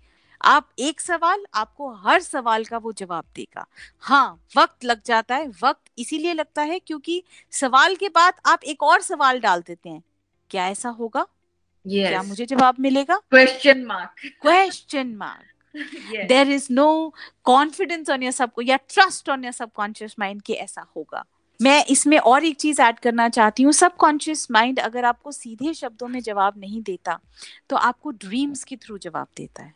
आप 0.44 0.68
एक 0.78 1.00
सवाल 1.00 1.44
आपको 1.54 1.90
हर 1.96 2.20
सवाल 2.20 2.64
का 2.64 2.78
वो 2.78 2.92
जवाब 2.92 3.24
देगा। 3.36 3.66
हाँ 3.98 4.40
वक्त 4.56 4.84
लग 4.84 5.00
जाता 5.06 5.34
है 5.34 5.48
वक्त 5.62 5.90
इसीलिए 5.98 6.32
लगता 6.34 6.62
है 6.62 6.78
क्योंकि 6.78 7.22
सवाल 7.52 7.94
के 7.94 8.08
बाद 8.08 8.40
आप 8.46 8.64
एक 8.64 8.82
और 8.82 9.00
सवाल 9.02 9.40
डाल 9.40 9.62
देते 9.66 9.88
हैं। 9.88 10.02
क्या 10.50 10.68
ऐसा 10.68 10.88
होगा? 10.88 11.26
yes. 11.86 12.08
क्या 12.08 12.22
मुझे 12.22 12.46
जवाब 12.46 12.76
मिलेगा? 12.80 13.16
Question 13.30 13.84
mark 13.84 14.32
question 14.42 15.14
mark 15.16 16.26
there 16.28 16.50
is 16.50 16.66
no 16.70 17.14
confidence 17.44 18.10
on 18.10 18.22
your 18.22 18.32
sub 18.32 18.52
या 18.62 18.76
trust 18.88 19.28
on 19.30 19.44
your 19.44 19.52
subconscious 19.52 20.14
mind 20.18 20.42
कि 20.42 20.52
ऐसा 20.54 20.86
होगा। 20.96 21.24
मैं 21.60 21.84
इसमें 21.86 22.18
और 22.18 22.44
एक 22.44 22.56
चीज़ 22.56 22.80
ऐड 22.82 22.98
करना 22.98 23.28
चाहती 23.28 23.62
हूँ। 23.62 23.72
सबकॉन्शियस 23.72 24.46
माइंड 24.50 24.80
अगर 24.80 25.04
आपको 25.04 25.32
सीधे 25.32 25.74
शब्दों 25.74 26.08
में 26.08 26.20
जवाब 26.20 26.58
नहीं 26.58 26.82
देता 26.82 27.18
तो 27.70 27.76
आपको 27.76 28.10
ड्रीम्स 28.10 28.64
के 28.64 28.76
थ्रू 28.76 28.98
जवाब 28.98 29.26
देता 29.36 29.62
है। 29.62 29.74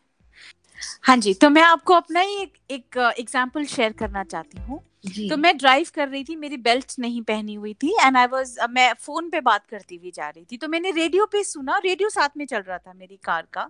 हाँ 1.02 1.16
जी 1.16 1.32
तो 1.34 1.50
मैं 1.50 1.62
आपको 1.62 1.94
अपना 1.94 2.20
ही 2.20 2.42
एक 2.42 2.52
एक 2.70 2.96
एग्जांपल 3.18 3.64
शेयर 3.66 3.92
करना 3.94 4.24
चाहती 4.24 4.58
हूँ। 4.60 4.82
तो 5.28 5.36
मैं 5.36 5.56
ड्राइव 5.56 5.86
कर 5.94 6.08
रही 6.08 6.22
थी 6.24 6.34
मेरी 6.36 6.56
बेल्ट 6.58 6.92
नहीं 6.98 7.20
पहनी 7.22 7.54
हुई 7.54 7.72
थी 7.74 7.92
एंड 8.02 8.16
आई 8.16 8.26
वाज 8.26 8.56
मैं 8.70 8.92
फ़ोन 9.00 9.28
पे 9.30 9.40
बात 9.40 9.66
करती 9.70 9.96
हुई 9.96 10.10
जा 10.10 10.28
रही 10.28 10.44
थी। 10.44 10.56
तो 10.56 10.68
मैंने 10.68 10.90
रेडियो 10.90 11.26
पे 11.32 11.42
सुना 11.44 11.78
रेडियो 11.84 12.08
साथ 12.08 12.36
में 12.36 12.44
चल 12.46 12.58
रहा 12.58 12.78
था 12.78 12.92
मेरी 12.94 13.18
कार 13.24 13.46
का। 13.52 13.68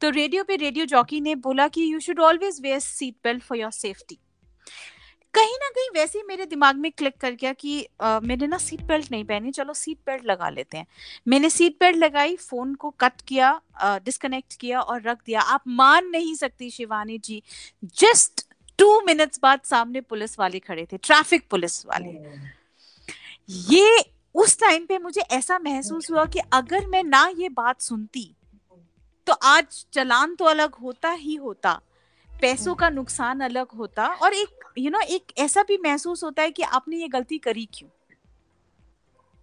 तो 0.00 0.10
रेडियो 0.10 0.44
पे 0.44 0.56
रेडियो 0.56 0.86
जॉकी 0.86 1.20
ने 1.20 1.34
बोला 1.38 1.68
कि 1.68 1.92
you 1.92 2.00
should 2.00 2.20
always 2.20 2.60
wear 2.62 2.78
seat 2.80 3.14
belt 3.24 3.42
for 3.42 3.58
your 3.58 3.70
safety 3.72 4.18
कहीं 5.34 5.54
ना 5.54 5.68
कहीं 5.68 5.88
वैसे 5.94 6.18
ही 6.18 6.24
मेरे 6.28 6.46
दिमाग 6.46 6.76
में 6.76 6.90
क्लिक 6.92 7.16
कर 7.20 7.32
गया 7.32 7.52
कि 7.52 7.86
आ, 8.00 8.20
मैंने 8.20 8.46
ना 8.46 8.58
सीट 8.58 8.82
बेल्ट 8.84 9.10
नहीं 9.10 9.24
पहनी 9.24 9.50
चलो 9.52 9.74
सीट 9.74 9.98
बेल्ट 10.06 10.24
लगा 10.26 10.48
लेते 10.50 10.78
हैं। 10.78 10.86
मैंने 11.28 11.50
सीट 11.50 11.76
बेल्ट 11.80 11.96
लगाई 11.96 12.36
फ़ोन 12.36 12.74
को 12.74 12.90
कट 13.00 13.20
किया 13.28 13.60
डिस्कनेक्ट 14.04 14.56
किया 14.60 14.80
और 14.80 15.02
रख 15.02 15.18
दिया। 15.26 15.40
आप 15.40 15.62
मान 15.68 16.08
नहीं 16.08 16.34
सकती 16.34 16.70
Shivani 16.70 17.18
ji 17.18 17.42
just 17.98 18.46
two 18.78 19.00
minutes 19.00 19.40
बाद 19.42 19.60
सामने 19.64 20.00
पुलिस 20.00 20.38
वाले 20.38 20.58
खड़े 20.58 20.86
थे 20.92 20.96
ट्रैफ़िक 20.98 21.48
पुलिस 21.50 21.84
वाले। 21.86 22.18
ये 23.70 24.04
उस 24.34 24.58
टाइम 24.60 24.86
पे 24.86 24.98
मुझे 24.98 25.20
ऐसा 25.20 25.58
महसूस 25.58 26.10
हुआ 26.10 26.24
कि 26.26 26.40
अगर 26.52 26.86
मैं 26.86 27.02
ना 27.04 27.26
ये 27.38 27.48
बात 27.48 27.80
सुनती 27.80 28.30
तो 29.26 29.32
आज 29.32 29.84
चलान 29.92 30.34
तो 30.34 30.44
अलग 30.44 30.74
होता 30.74 31.10
ही 31.10 31.34
होता। 31.34 31.80
पैसों 32.40 32.74
का 32.74 32.88
नुकसान 32.90 33.40
अलग 33.40 33.70
होता 33.70 34.06
और 34.06 34.34
एक 34.34 34.48
यू 34.78 34.84
you 34.84 34.92
नो 34.92 34.98
know, 34.98 35.10
एक 35.10 35.32
ऐसा 35.38 35.62
भी 35.62 35.78
महसूस 35.78 36.24
होता 36.24 36.42
है 36.42 36.50
कि 36.50 36.62
आपने 36.62 36.96
ये 36.96 37.08
गलती 37.08 37.38
करी 37.38 37.68
क्यों? 37.74 37.90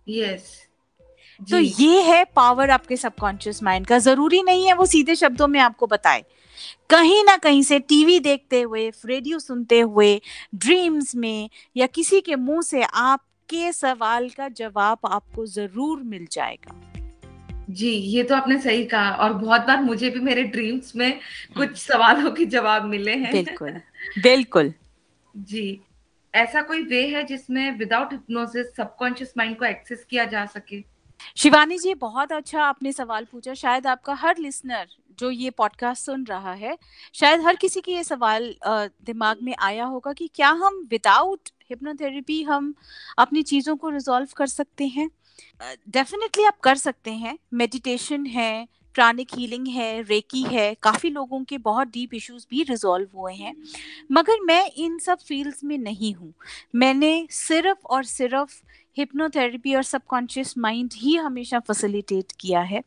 Yes 0.07 0.41
yes. 0.41 1.49
तो 1.51 1.57
ये 1.57 2.01
है 2.01 2.23
पावर 2.25 2.69
आपके 2.69 2.97
सबकॉन्शियस 2.97 3.61
माइंड 3.63 3.87
का। 3.87 3.97
ज़रूरी 3.99 4.41
नहीं 4.43 4.65
है 4.67 4.73
वो 4.73 4.85
सीधे 4.85 5.15
शब्दों 5.15 5.47
में 5.47 5.59
आपको 5.59 5.87
बताए। 5.87 6.23
कहीं 6.89 7.23
ना 7.23 7.35
कहीं 7.37 7.61
से 7.63 7.79
टीवी 7.79 8.19
देखते 8.19 8.61
हुए 8.61 8.89
रेडियो 9.05 9.39
सुनते 9.39 9.79
हुए 9.79 10.21
ड्रीम्स 10.55 11.15
में 11.15 11.49
या 11.77 11.87
किसी 11.87 12.21
के 12.21 12.35
मुँह 12.35 12.61
से 12.61 12.83
आपके 12.83 13.71
सवाल 13.73 14.29
का 14.29 14.47
जवाब 14.49 14.99
आपको 15.05 15.45
ज़रूर 15.45 16.03
मिल 16.03 16.27
जाएगा। 16.31 16.96
जी 17.69 17.89
ये 17.89 18.23
तो 18.23 18.35
आपने 18.35 18.57
सही 18.61 18.85
कहा 18.85 19.11
और 19.11 19.33
बहुत 19.33 19.61
बार 19.61 19.81
मुझे 19.81 20.09
भी 20.09 20.19
मेरे 20.19 20.43
ड्रीम्स 20.43 20.95
में 20.95 21.19
कुछ 21.57 21.75
सवालों 21.77 22.31
के 22.31 22.45
जवाब 22.45 22.85
मिले 22.85 23.15
हैं। 23.15 23.31
बिल्कुल 23.31 23.71
बिल्कुल। 24.19 24.73
जी 25.35 25.81
ऐसा 26.33 26.61
कोई 26.61 26.81
वे 26.81 27.07
है 27.07 27.23
जिसमें 27.23 27.71
विदाउट 27.77 28.13
हिप्नोसिस 28.13 28.75
सबकॉन्शियस 28.75 29.33
माइंड 29.37 29.57
को 29.57 29.65
एक्सेस 29.65 30.05
किया 30.09 30.25
जा 30.25 30.45
सके? 30.45 30.83
शिवानी 31.35 31.77
जी 31.79 31.93
बहुत 31.93 32.31
अच्छा 32.31 32.63
आपने 32.63 32.91
सवाल 32.91 33.25
पूछा। 33.25 33.53
शायद 33.53 33.87
आपका 33.87 34.13
हर 34.13 34.37
लिसनर 34.37 34.87
जो 35.19 35.29
ये 35.31 35.49
पॉडकास्ट 35.49 36.05
सुन 36.05 36.23
रहा 36.23 36.53
है 36.53 36.77
शायद 37.13 37.41
हर 37.41 37.55
किसी 37.55 37.81
की 37.81 37.91
ये 37.91 38.03
सवाल 38.03 38.53
दिमाग 38.67 39.37
में 39.43 39.55
आया 39.59 39.85
होगा 39.85 40.13
कि 40.13 40.29
क्या 40.35 40.49
हम 40.49 40.85
विदाउट 40.89 41.49
हिप्नोथेरेपी 41.69 42.41
हम 42.43 42.73
अपनी 43.17 43.43
चीज़ों 43.43 43.75
को 43.75 43.89
रिजॉल्व 43.89 44.27
कर 44.37 44.47
सकते 44.47 44.87
हैं। 44.87 45.09
डेफिनेटली 45.89 46.43
uh, 46.43 46.47
आप 46.47 46.59
कर 46.59 46.75
सकते 46.75 47.11
हैं। 47.11 47.37
मेडिटेशन 47.53 48.25
है 48.25 48.67
प्राणिक 48.95 49.33
हीलिंग 49.35 49.67
है 49.67 50.01
रेकी 50.01 50.41
है 50.43 50.73
काफ़ी 50.83 51.09
लोगों 51.09 51.43
के 51.43 51.57
बहुत 51.57 51.87
डीप 51.87 52.13
इश्यूज़ 52.13 52.45
भी 52.49 52.63
रिजॉल्व 52.63 53.17
हुए 53.17 53.33
हैं। 53.33 53.53
मगर 54.11 54.39
मैं 54.41 54.71
इन 54.77 54.97
सब 54.99 55.17
फील्ड्स 55.17 55.63
में 55.63 55.77
नहीं 55.77 56.13
हूँ। 56.13 56.33
मैंने 56.75 57.27
सिर्फ़ 57.31 57.85
और 57.85 58.03
सिर्फ़ 58.03 58.61
हिप्नोथेरेपी 58.97 59.75
और 59.75 59.83
सबकॉन्शियस 59.83 60.57
माइंड 60.57 60.93
ही 60.95 61.15
हमेशा 61.15 61.59
फैसिलिटेट 61.59 62.31
किया 62.39 62.61
है। 62.61 62.83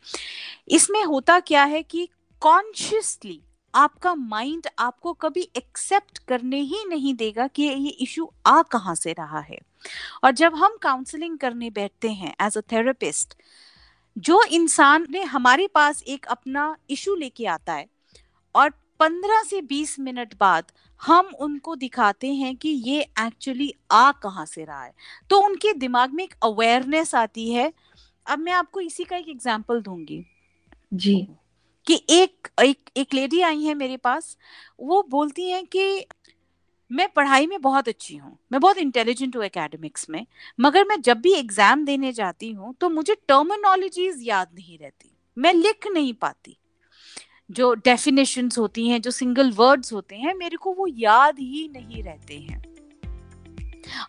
इसमें 0.69 1.03
होता 1.05 1.39
क्या 1.41 1.65
है 1.65 1.83
कि 1.83 2.09
कॉन्शियसली 2.43 3.41
आपका 3.75 4.15
माइंड 4.15 4.67
आपको 4.79 5.13
कभी 5.13 5.49
एक्सेप्ट 5.57 6.19
करने 6.29 6.61
ही 6.61 6.85
नहीं 6.89 7.15
देगा 7.15 7.47
कि 7.47 7.63
ये 7.63 7.91
इशू 8.01 8.31
आ 8.47 8.61
कहाँ 8.63 8.95
से 8.95 9.13
रहा 9.13 9.41
है। 9.41 9.59
और 10.25 10.31
जब 10.33 10.55
हम 10.55 10.77
काउंसलिंग 10.83 11.39
करने 11.39 11.71
बैठते 11.71 12.11
हैं 12.11 12.35
एज 12.43 12.59
अ 12.59 12.61
थेरेपिस्ट 12.73 13.35
जो 14.17 14.43
इंसान 14.45 15.07
ने 15.11 15.23
हमारे 15.25 15.67
पास 15.67 16.03
एक 16.05 16.27
अपना 16.27 16.75
इशू 16.91 17.15
लेके 17.15 17.47
आता 17.47 17.73
है 17.73 17.87
और 18.55 18.71
15 19.01 19.43
से 19.43 19.61
20 19.63 19.99
मिनट 20.01 20.35
बाद 20.41 20.73
हम 21.01 21.27
उनको 21.41 21.75
दिखाते 21.77 22.33
हैं 22.35 22.55
कि 22.57 22.69
ये 22.69 23.01
एक्चुअली 23.01 23.73
आ 23.93 24.11
कहाँ 24.13 24.47
से 24.47 24.65
रहा 24.65 24.83
है 24.85 24.93
तो 25.31 25.41
उनके 25.41 25.73
दिमाग 25.75 26.13
में 26.13 26.25
एक 26.25 26.35
अवेयरनेस 26.43 27.15
आती 27.15 27.51
है। 27.51 27.73
अब 28.27 28.39
मैं 28.39 28.53
आपको 28.53 28.81
इसी 28.81 29.05
का 29.05 29.17
एक 29.17 29.29
एग्ज़ाम्पल 29.29 29.81
दूँगी। 29.83 30.25
जी। 30.95 31.15
कि 31.87 32.01
एक 32.11 32.49
एक 32.61 32.91
एक 32.97 33.15
लेडी 33.15 33.41
आई 33.43 33.63
है 33.63 33.75
मेरे 33.75 33.97
पास, 33.99 34.37
वो 34.81 35.03
बोलती 35.11 35.51
हैं 35.51 35.65
कि 35.67 36.07
मैं 36.91 37.09
पढ़ाई 37.09 37.47
में 37.47 37.61
बहुत 37.61 37.89
अच्छी 37.89 38.17
हूँ, 38.17 38.37
मैं 38.53 38.61
बहुत 38.61 38.79
इंटेलिजेंट 38.79 39.37
हूँ 39.37 39.45
एकेडमिक्स 39.45 40.09
में, 40.11 40.25
मगर 40.59 40.85
मैं 40.85 41.01
जब 41.03 41.21
भी 41.21 41.35
एग्ज़ाम 41.35 41.85
देने 41.85 42.13
जाती 42.13 42.51
हूँ 42.53 42.75
तो 42.81 42.89
मुझे 42.91 43.15
टर्मिनोलॉजीज 43.29 44.23
याद 44.23 44.49
नहीं 44.55 44.79
रहती, 44.79 45.11
मैं 45.37 45.53
लिख 45.55 45.87
नहीं 45.93 46.13
पाती। 46.15 46.57
जो 47.51 47.73
डेफिनेशंस 47.77 48.59
होती 48.59 48.89
हैं, 48.89 49.01
जो 49.03 49.11
सिंगल 49.11 49.51
वर्ड्स 49.53 49.93
होते 49.93 50.17
हैं, 50.17 50.35
मेरे 50.35 50.57
को 50.57 50.73
वो 50.73 50.87
याद 50.89 51.39
ही 51.39 51.69
नहीं 51.73 52.03
रहते 52.03 52.35
हैं। 52.35 52.63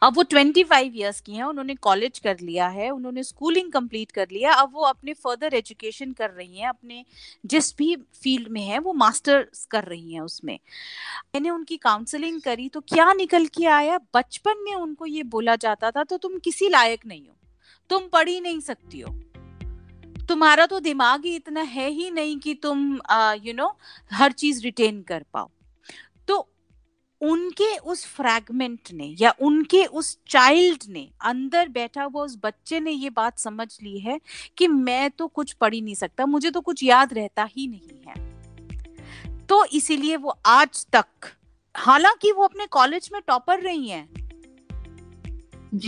अब 0.04 0.16
वो 0.16 0.24
ट्वेंटी 0.24 0.64
फाइव 0.64 0.94
ईयर्स 0.96 1.22
की 1.22 1.32
हैं 1.32 1.44
उन्होंने 1.44 1.76
कॉलेज 1.76 2.20
कर 2.20 2.40
लिया 2.40 2.68
है 2.68 2.90
उन्होंने 2.90 3.24
स्कूलिंग 3.24 3.72
कंप्लीट 3.72 4.12
कर 4.12 4.28
लिया 4.32 4.54
अब 4.54 4.72
वो 4.74 4.84
अपने 4.84 5.14
फर्दर 5.14 5.54
एजुकेशन 5.54 6.12
कर 6.12 6.30
रही 6.30 6.58
हैं 6.58 6.70
अपने 6.70 7.04
जिस 7.46 7.76
भी 7.78 7.96
फ़ील्ड 8.24 8.48
में 8.48 8.62
है 8.62 8.80
वो 8.80 8.94
मास्टर्स 8.94 9.66
कर 9.66 9.84
रही 9.84 10.14
हैं 10.14 10.22
उसमें। 10.22 10.58
मैंने 11.36 11.50
उनकी 11.50 11.78
काउंसलिंग 11.78 12.42
करी 12.42 12.68
तो 12.70 12.82
क्या 12.88 13.12
निकल 13.14 13.46
के 13.48 13.66
आया? 13.66 13.98
बचपन 14.16 14.64
में 14.64 14.74
उनको 14.76 15.06
ये 15.06 15.24
बोला 15.26 15.56
जाता 15.56 15.92
था 15.92 16.04
तो 16.04 16.18
तुम 16.18 16.38
किसी 16.40 16.70
लायक 16.70 17.06
नहीं 17.06 17.28
हो 17.28 17.36
तुम 17.90 18.08
पढ़ 18.08 18.30
ही 18.30 18.40
नहीं 18.42 18.60
सकती 18.60 19.00
हो। 19.00 19.14
तुम्हारा 20.28 20.66
तो 20.66 20.80
दिमाग 20.80 21.26
ही 21.26 21.36
इतना 21.36 21.62
है 21.62 21.90
ही 21.90 22.10
नहीं 22.12 22.38
कि 22.40 22.54
तुम 22.56 22.80
यू 22.94 22.98
नो 22.98 23.40
you 23.40 23.56
know, 23.56 23.72
हर 24.12 24.32
चीज़ 24.32 24.62
रिटेन 24.64 25.02
कर 25.02 25.26
पाओ। 25.34 25.50
उनके 27.22 27.78
उस 27.78 28.06
फ्रैगमेंट 28.06 28.92
ने 28.94 29.16
या 29.20 29.34
उनके 29.42 29.86
उस 29.86 30.20
चाइल्ड 30.28 30.84
ने 30.90 31.10
अंदर 31.22 31.68
बैठा 31.68 32.04
हुआ 32.04 32.24
उस 32.24 32.40
बच्चे 32.44 32.80
ने 32.80 32.92
ये 32.92 33.10
बात 33.10 33.40
समझ 33.40 33.78
ली 33.84 34.00
है 34.00 34.22
कि 34.58 34.68
मैं 34.68 35.12
तो 35.12 35.28
कुछ 35.28 35.54
पढ़ 35.54 35.74
ही 35.74 35.82
नहीं 35.82 35.96
सकता 35.96 36.26
मुझे 36.26 36.52
तो 36.52 36.62
कुछ 36.62 36.84
याद 36.84 37.14
रहता 37.14 37.44
ही 37.44 37.68
नहीं 37.68 38.02
है। 38.08 38.30
तो 39.46 39.66
इसीलिए 39.66 40.16
वो 40.18 40.40
आज 40.46 40.86
तक 40.86 41.06
हालाँकि 41.78 42.32
वो 42.32 42.44
अपने 42.44 42.66
कॉलेज 42.66 43.10
में 43.14 43.22
टॉपर 43.28 43.60
रही 43.60 43.88
हैं 43.90 44.10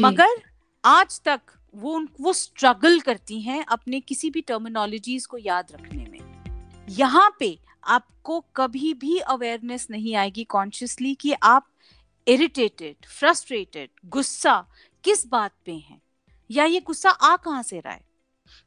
मगर 0.02 0.42
आज 0.86 1.22
तक 1.22 1.42
वो 1.76 2.08
वो 2.22 2.34
स्ट्रगल 2.34 3.00
करती 3.00 3.42
हैं 3.42 3.66
अपने 3.66 4.00
किसी 4.00 4.30
भी 4.30 4.42
टर्मिनोलॉजीज 4.42 5.26
को 5.26 5.38
याद 5.38 5.72
रखने 5.72 6.06
में। 6.06 6.20
यहाँ 6.94 7.30
पे 7.40 7.58
आपको 7.84 8.40
कभी 8.56 8.94
भी 8.94 9.18
अवेयरनेस 9.20 9.88
नहीं 9.92 10.16
आएगी 10.16 10.44
कॉन्शियसली 10.44 11.14
कि 11.16 11.34
आप 11.34 11.68
इरिटेटेड 12.28 13.06
फ्रस्ट्रेटेड 13.10 13.90
गुस्सा 14.06 14.56
किस 15.04 15.26
बात 15.28 15.52
पे 15.66 15.72
हैं? 15.72 16.02
या 16.50 16.66
ये 16.66 16.80
गुस्सा 16.80 17.10
आ 17.10 17.36
कहाँ 17.36 17.64
से 17.64 17.80
रहा 17.80 17.94
है? 17.94 18.02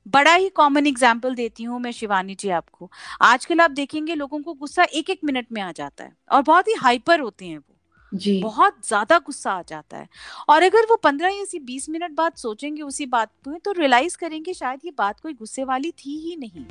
बड़ा 0.07 0.35
ही 0.35 0.49
कॉमन 0.49 0.87
एग्ज़ाम्पल 0.87 1.35
देती 1.35 1.63
हूँ 1.63 1.79
मैं 1.81 1.93
शिवानी 1.93 2.35
जी 2.35 2.49
आपको। 2.51 2.91
आजकल 3.23 3.61
आप 3.61 3.71
देखेंगे 3.71 4.15
लोगों 4.15 4.41
को 4.41 4.55
गुस्सा 4.55 4.85
एक 4.85 5.11
एक 5.11 5.21
मिनट 5.25 5.47
में 5.53 5.61
आ 5.63 5.71
जाता 5.73 6.05
है 6.05 6.13
और 6.33 6.43
बहुत 6.43 6.69
ही 6.69 6.75
हाइपर 6.75 7.21
होते 7.21 7.45
हैं 7.45 7.59
वो। 7.59 8.19
जी। 8.19 8.41
बहुत 8.43 8.87
ज़्यादा 8.87 9.19
गुस्सा 9.19 9.53
आ 9.53 9.63
जाता 9.63 9.97
है। 9.97 10.09
और 10.49 10.63
अगर 10.63 10.87
वो 10.91 10.97
पंद्रह 10.97 11.29
या 11.29 11.59
बीस 11.65 11.89
मिनट 11.89 12.13
बाद 12.13 12.35
सोचेंगे 12.37 12.83
उसी 12.83 13.07
बात 13.07 13.31
पे 13.45 13.59
तो 13.59 13.73
रियलाइज़ 13.73 14.17
करेंगे 14.17 14.55
शायद 14.55 14.81
ये 14.85 14.93
बात 14.99 15.21
कोई 15.21 15.33
गुस्से 15.35 15.65
वाली 15.65 15.91
थी 15.91 16.19
ही 16.21 16.37
नहीं। 16.37 16.65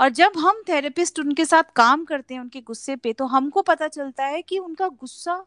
और 0.00 0.08
जब 0.08 0.32
हम 0.38 0.62
थेरेपिस्ट 0.68 1.20
उनके 1.20 1.44
साथ 1.44 1.62
काम 1.76 2.04
करते 2.04 2.34
हैं, 2.34 2.40
उनके 2.40 2.60
गुस्से 2.60 2.96
पे 2.96 3.12
तो 3.12 3.26
हमको 3.26 3.62
पता 3.62 3.88
चलता 3.88 4.24
है 4.24 4.42
कि 4.42 4.58
उनका 4.58 4.88
गुस्सा 4.88 5.46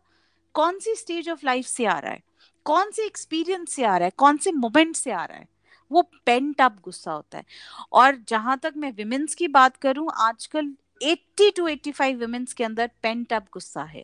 कौन 0.54 0.80
सी 0.80 0.96
स्टेज 0.96 1.30
ऑफ़ 1.30 1.46
लाइफ 1.46 1.66
से 1.66 1.86
आ 1.86 2.00
रहा 2.00 2.12
है, 2.12 2.24
कौन 2.66 2.92
से 2.92 3.06
एक्सपीरियंस 3.06 3.70
से 3.70 3.84
आ 3.84 3.98
रहा 3.98 4.06
है, 4.06 4.12
कौन 4.18 4.38
से 4.38 4.52
मोमेंट 4.52 4.96
से 4.96 5.12
आ 5.12 5.26
रहा 5.26 5.38
है, 5.38 5.48
वो 5.92 6.02
पेंट 6.26 6.62
अप 6.62 6.78
गुस्सा 6.84 7.12
होता 7.12 7.38
है। 7.38 7.46
और 7.92 8.16
जहाँ 8.28 8.58
तक 8.58 8.74
मैं 8.78 8.92
विमेंस 8.92 9.36
की 9.36 9.48
बात 9.48 9.78
करूँ, 9.78 10.10
आजकल 10.16 10.74
80 11.04 11.52
टू 11.52 11.68
85 11.68 12.16
विमेंस 12.16 12.54
के 12.54 12.64
अंदर 12.64 12.92
पेंट 13.02 13.34
अप 13.34 13.46
गुस्सा 13.54 13.84
है। 13.84 14.04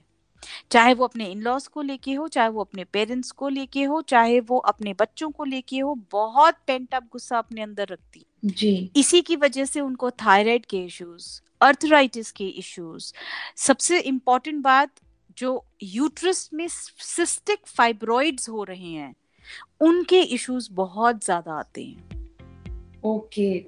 चाहे 0.72 0.94
वो 0.94 1.06
अपने 1.06 1.26
इन 1.26 1.42
लॉज 1.42 1.68
को 1.68 1.82
लेके 1.82 2.14
हो, 2.14 2.28
चाहे 2.28 2.50
वो 2.50 2.62
अपने 2.62 2.84
पेरेंट्स 2.84 3.32
को 3.32 3.50
लेके 3.50 3.84
हो, 3.84 4.02
चाहे 4.02 4.40
वो 4.40 4.58
अपने 4.58 4.94
बच्चों 4.94 5.32
को 5.32 5.44
लेके 5.44 5.80
हो, 5.80 5.96
बहुत 6.12 6.56
पेंट 6.68 6.96
अप 6.96 7.04
गुस्सा 7.12 7.38
अपने 7.38 7.62
अंदर 7.62 7.88
रखती 7.88 8.20
जी। 8.46 8.92
इसी 8.96 9.22
की 9.22 9.36
वजह 9.36 9.66
से 9.66 9.82
उनको 9.82 10.12
थायराइड 10.12 10.66
के 10.66 10.84
इश्यूज़ 10.86 11.42
अर्थराइटिस 11.62 12.32
के 12.32 12.48
इश्यूज़ 12.48 13.14
सबसे 13.56 14.00
इम्पोर्टेंट 14.00 14.64
बात 14.64 14.92
जो 15.38 15.66
यूट्रस 15.84 16.50
में 16.54 16.68
सिस्टिक 16.70 17.60
फाइब्रॉइड्स 17.66 18.50
हो 18.50 18.64
रहे 18.64 18.92
हैं 18.92 19.16
उनके 19.82 20.22
इश्यूज़ 20.22 20.70
बहुत 20.72 21.26
ज़्यादा 21.26 21.54
आते 21.54 21.84
हैं। 21.84 22.10
ओके 23.06 23.60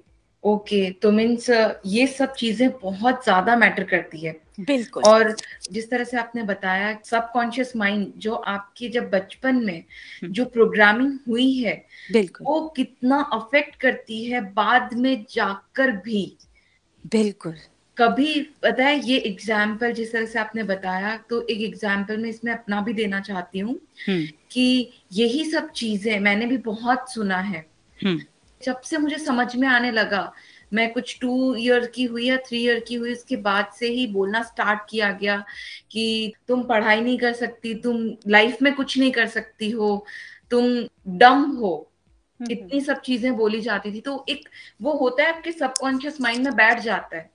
ओके 0.43 0.89
तो 0.91 1.12
मीन्स 1.12 1.49
ये 1.86 2.06
सब 2.08 2.34
चीज़ें 2.34 2.69
बहुत 2.80 3.23
ज़्यादा 3.23 3.56
मैटर 3.56 3.84
करती 3.84 4.19
है। 4.19 4.32
बिल्कुल। 4.60 5.04
और 5.04 5.36
जिस 5.71 5.89
तरह 5.89 6.04
से 6.04 6.17
आपने 6.17 6.43
बताया 6.43 6.97
सबकॉन्शियस 7.06 7.75
माइंड 7.75 8.12
जो 8.17 8.34
आपके 8.34 8.89
जब 8.89 9.10
बचपन 9.10 9.56
में 9.65 9.77
हम्म। 10.21 10.32
जो 10.34 10.45
प्रोग्रामिंग 10.45 11.17
हुई 11.27 11.51
है 11.54 11.73
बिल्कुल। 12.13 12.47
वो 12.47 12.60
कितना 12.75 13.21
अफेक्ट 13.34 13.75
करती 13.75 14.23
है 14.25 14.41
बाद 14.54 14.93
में 14.93 15.25
जाकर 15.32 15.91
भी। 15.97 16.25
बिल्कुल। 17.12 17.56
कभी 17.97 18.41
पता 18.63 18.84
है 18.84 18.99
ये 18.99 19.17
एग्ज़ाम्पल 19.19 19.91
जिस 19.93 20.12
तरह 20.12 20.25
से 20.25 20.39
आपने 20.39 20.63
बताया 20.63 21.15
तो 21.30 21.41
एक 21.41 21.62
एग्ज़ाम्पल 21.62 22.17
में 22.17 22.30
इसमें 22.30 22.51
अपना 22.54 22.82
भी 22.82 22.93
देना 22.93 23.19
चाहती 23.21 23.60
हूँ 23.60 23.80
हम्म। 24.08 24.25
कि 24.51 24.91
यही 25.13 25.43
सब 25.45 25.71
चीज़ें 25.73 26.19
मैंने 26.19 26.45
भी 26.45 26.58
बहुत 26.65 27.12
सुना 27.13 27.38
है। 27.39 27.65
हम्म। 27.99 28.19
जब 28.65 28.82
से 28.82 28.97
मुझे 28.97 29.17
समझ 29.17 29.56
में 29.56 29.67
आने 29.67 29.91
लगा 29.91 30.34
मैं 30.74 30.93
कुछ 30.93 31.17
टू 31.21 31.56
ईयर 31.56 31.86
की 31.86 32.04
हुई 32.04 32.28
या 32.28 32.38
थ्री 32.38 32.58
ईयर 32.58 32.80
की 32.80 32.95
हुई 32.95 33.12
उसके 33.12 33.36
बाद 33.36 33.71
से 33.80 33.88
ही 33.88 34.08
बोलना 34.08 34.43
स्टार्ट 34.43 34.80
किया 34.89 35.12
गया 35.12 35.43
कि 35.91 36.34
तुम 36.47 36.63
पढ़ाई 36.63 37.02
नहीं 37.02 37.17
कर 37.17 37.34
सकती 37.34 37.74
तुम 37.76 38.12
लाइफ 38.28 38.62
में 38.62 38.74
कुछ 38.76 38.97
नहीं 38.97 39.12
कर 39.12 39.28
सकती 39.28 39.69
हो 39.69 40.06
तुम 40.52 40.88
डम 41.08 41.41
हो। 41.43 41.91
हम्म, 42.39 42.52
इतनी 42.52 42.82
सब 42.82 43.02
चीज़ें 43.02 43.36
बोली 43.36 43.62
जाती 43.62 43.91
थी। 43.93 44.02
तो 44.02 44.26
एक 44.30 44.50
वो 44.82 44.93
होता 44.93 45.24
है 45.24 45.34
आपके 45.36 45.52
सबकॉन्शियस 45.52 46.21
माइंड 46.21 46.43
में 46.43 46.56
बैठ 46.56 46.80
जाता 46.80 47.17
है। 47.17 47.30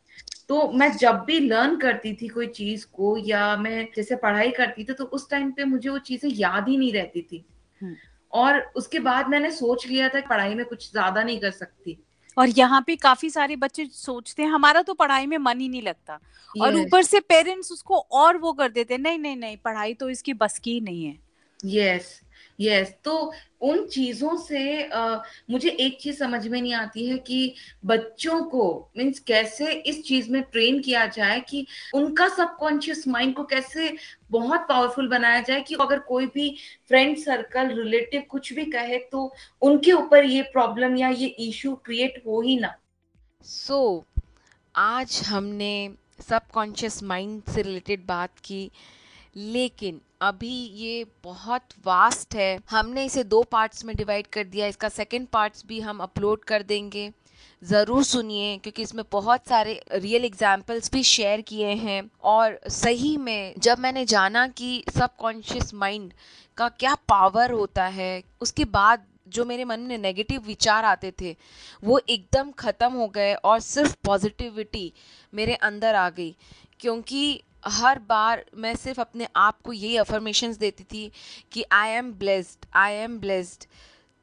तो 0.48 0.72
मैं 0.72 0.96
जब 0.96 1.14
भी 1.14 1.38
लर्न 1.40 1.76
करती 1.76 2.12
थी 2.14 2.28
कोई 2.28 2.46
चीज़ 2.46 2.86
को 2.86 3.16
या 3.18 3.56
मैं 3.56 3.88
जैसे 3.96 4.16
पढ़ाई 4.16 4.50
करती 4.50 4.84
थी 4.84 4.92
तो 4.92 5.04
उस 5.04 5.30
टाइम 5.30 5.50
पे 5.52 5.64
मुझे 5.64 5.88
वो 5.88 5.98
चीज़ें 5.98 6.30
याद 6.30 6.68
ही 6.68 6.76
नहीं 6.76 6.92
रहती 6.92 7.22
थी। 7.22 7.44
हम्म। 7.82 7.96
और 8.32 8.60
उसके 8.76 8.98
बाद 9.00 9.28
मैंने 9.28 9.50
सोच 9.50 9.86
लिया 9.86 10.08
था 10.08 10.20
पढ़ाई 10.28 10.54
में 10.54 10.64
कुछ 10.64 10.90
ज़्यादा 10.90 11.22
नहीं 11.22 11.38
कर 11.40 11.50
सकती। 11.50 11.98
और 12.36 12.48
यहाँ 12.48 12.82
पे 12.86 12.96
काफ़ी 12.96 13.30
सारे 13.30 13.56
बच्चे 13.56 13.84
सोचते 13.86 14.42
हैं 14.42 14.50
हमारा 14.50 14.82
तो 14.82 14.94
पढ़ाई 14.94 15.26
में 15.26 15.36
मन 15.38 15.60
ही 15.60 15.68
नहीं 15.68 15.82
लगता। 15.82 16.18
और 16.54 16.76
ऊपर 16.76 17.02
से 17.02 17.20
पेरेंट्स 17.20 17.72
उसको 17.72 17.98
और 17.98 18.36
वो 18.36 18.52
कर 18.52 18.68
देते 18.68 18.94
हैं 18.94 19.00
नहीं 19.00 19.18
नहीं 19.18 19.36
नहीं 19.36 19.56
पढ़ाई 19.56 19.94
तो 19.94 20.08
इसकी 20.10 20.34
बस 20.34 20.58
की 20.58 20.80
नहीं 20.80 21.04
है। 21.04 21.18
यस 21.66 22.20
यस 22.60 22.92
तो 23.04 23.14
उन 23.60 23.86
चीज़ों 23.86 24.36
से 24.36 24.82
अ, 24.82 25.22
मुझे 25.50 25.70
एक 25.70 25.98
चीज़ 26.00 26.18
समझ 26.18 26.46
में 26.48 26.60
नहीं 26.62 26.72
आती 26.74 27.06
है 27.06 27.18
कि 27.18 27.54
बच्चों 27.84 28.42
को 28.44 28.64
मीन्स 28.98 29.18
कैसे 29.18 29.72
इस 29.72 30.02
चीज़ 30.04 30.30
में 30.32 30.42
ट्रेन 30.42 30.80
किया 30.82 31.06
जाए 31.06 31.40
कि 31.40 31.66
उनका 31.94 32.28
सबकॉन्शियस 32.28 33.08
माइंड 33.08 33.34
को 33.34 33.44
कैसे 33.44 33.96
बहुत 34.30 34.66
पावरफुल 34.68 35.08
बनाया 35.08 35.40
जाए 35.40 35.60
कि 35.60 35.74
अगर 35.80 35.98
कोई 35.98 36.26
भी 36.26 36.50
फ्रेंड 36.88 37.16
सर्कल 37.18 37.74
रिलेटिव 37.74 38.22
कुछ 38.30 38.52
भी 38.52 38.64
कहे 38.64 38.98
तो 39.12 39.32
उनके 39.62 39.92
ऊपर 39.92 40.24
ये 40.24 40.42
प्रॉब्लम 40.42 40.96
या 40.96 41.08
ये 41.08 41.26
इशू 41.26 41.74
क्रिएट 41.74 42.22
हो 42.26 42.40
ही 42.40 42.58
ना। 42.58 42.74
सो 43.44 44.04
so, 44.06 44.22
आज 44.74 45.20
हमने 45.26 45.70
सबकॉन्शियस 46.28 47.02
माइंड 47.02 47.42
से 47.54 47.62
रिलेटेड 47.62 48.06
बात 48.06 48.38
की 48.38 48.70
लेकिन 49.36 50.00
अभी 50.22 50.54
ये 50.74 51.04
बहुत 51.24 51.62
वास्ट 51.86 52.34
है। 52.34 52.58
हमने 52.70 53.04
इसे 53.04 53.24
दो 53.24 53.42
पार्ट्स 53.42 53.84
में 53.84 53.94
डिवाइड 53.96 54.26
कर 54.26 54.44
दिया। 54.44 54.66
इसका 54.66 54.88
सेकंड 54.88 55.26
पार्ट्स 55.28 55.64
भी 55.66 55.80
हम 55.80 55.98
अपलोड 56.00 56.44
कर 56.44 56.62
देंगे। 56.62 57.10
ज़रूर 57.62 58.02
सुनिए, 58.04 58.56
क्योंकि 58.58 58.82
इसमें 58.82 59.04
बहुत 59.12 59.46
सारे 59.48 59.80
रियल 59.92 60.24
एग्जाम्पल्स 60.24 60.90
भी 60.92 61.02
शेयर 61.02 61.40
किए 61.40 61.74
हैं। 61.74 62.02
और 62.24 62.58
सही 62.68 63.16
में 63.16 63.54
जब 63.58 63.78
मैंने 63.78 64.04
जाना 64.04 64.46
कि 64.48 64.82
सबकॉन्शियस 64.90 65.74
माइंड 65.74 66.12
का 66.58 66.68
क्या 66.70 66.94
पावर 67.08 67.50
होता 67.50 67.84
है, 67.84 68.22
उसके 68.40 68.64
बाद 68.66 69.04
जो 69.28 69.44
मेरे 69.44 69.64
मन 69.64 69.80
में 69.80 69.96
नेगेटिव 69.98 70.40
विचार 70.40 70.84
आते 70.84 71.12
थे, 71.20 71.34
वो 71.84 72.00
एकदम 72.08 72.50
ख़त्म 72.50 72.92
हो 72.92 73.08
गए 73.08 73.34
और 73.34 73.60
सिर्फ़ 73.60 73.96
पॉजिटिविटी 74.04 74.92
मेरे 75.32 75.54
अंदर 75.54 75.94
आ 75.94 76.08
गई। 76.10 76.34
क्योंकि 76.80 77.42
हर 77.66 77.98
बार 77.98 78.44
मैं 78.54 78.74
सिर्फ़ 78.76 79.00
अपने 79.00 79.26
आप 79.36 79.60
को 79.60 79.72
यही 79.72 79.96
अफर्मेशंस 79.96 80.56
देती 80.56 80.84
थी 80.84 81.10
कि 81.52 81.64
I 81.72 81.90
am 81.90 82.12
blessed 82.12 82.66
I 82.74 82.94
am 82.94 83.18
blessed 83.18 83.66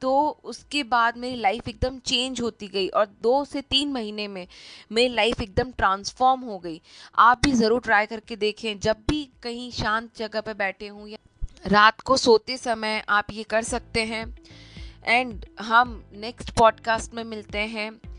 तो 0.02 0.14
उसके 0.44 0.84
बाद 0.84 1.18
मेरी 1.18 1.36
लाइफ 1.36 1.68
एकदम 1.68 2.00
चेंज 2.00 2.42
होती 2.42 2.68
गई 2.68 2.88
और 2.88 3.06
दो 3.24 3.44
से 3.46 3.62
तीन 3.62 3.92
महीने 3.92 4.28
में 4.28 4.48
मेरी 4.92 5.14
लाइफ 5.14 5.42
एकदम 5.42 5.72
ट्रांसफॉर्म 5.72 6.42
हो 6.42 6.58
गई। 6.60 6.82
आप 7.18 7.42
भी 7.46 7.52
ज़रूर 7.52 7.82
ट्राई 7.82 8.06
करके 8.06 8.36
देखें, 8.36 8.80
जब 8.80 9.04
भी 9.10 9.24
कहीं 9.44 9.72
शांत 9.72 10.10
जगह 10.18 10.42
पर 10.42 10.54
बैठे 10.54 10.88
हों 10.88 11.08
या 11.08 11.18
रात 11.68 12.02
को 12.02 12.18
सोते 12.18 12.58
समय 12.58 13.04
आप 13.10 13.32
ये 13.32 13.44
कर 13.44 13.64
सकते 13.64 14.04
हैं। 14.04 14.26
एंड 15.06 15.46
हम 15.62 16.04
नेक्स्ट 16.16 16.52
पॉडकास्ट 16.52 17.14
में 17.14 17.24
मिलते 17.24 17.58
हैं। 17.58 18.13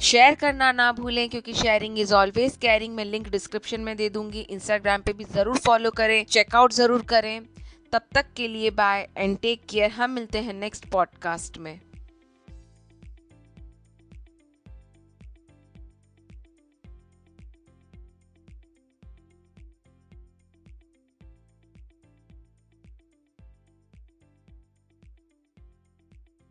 शेयर 0.00 0.34
करना 0.34 0.70
ना 0.72 0.90
भूलें, 0.92 1.28
क्योंकि 1.28 1.52
शेयरिंग 1.54 1.98
इज़ 1.98 2.14
ऑलवेज 2.14 2.56
कैरिंग 2.56 2.94
मैं 2.94 3.04
लिंक 3.04 3.28
डिस्क्रिप्शन 3.28 3.80
में 3.80 3.96
दे 3.96 4.08
दूँगी 4.10 4.40
इंस्टाग्राम 4.40 5.02
पे 5.02 5.12
भी 5.12 5.24
ज़रूर 5.26 5.56
फॉलो 5.58 5.90
करें 5.90 6.24
चेकआउट 6.26 6.72
ज़रूर 6.72 7.02
करें। 7.08 7.40
तब 7.92 8.02
तक 8.14 8.32
के 8.36 8.48
लिए 8.48 8.70
बाय 8.72 9.06
एंड 9.16 9.38
टेक 9.38 9.66
केयर 9.70 9.90
हम 9.90 10.10
मिलते 10.10 10.38
हैं 10.38 10.54
नेक्स्ट 10.54 10.88
पॉडकास्ट 10.90 11.58
में। 11.58 11.78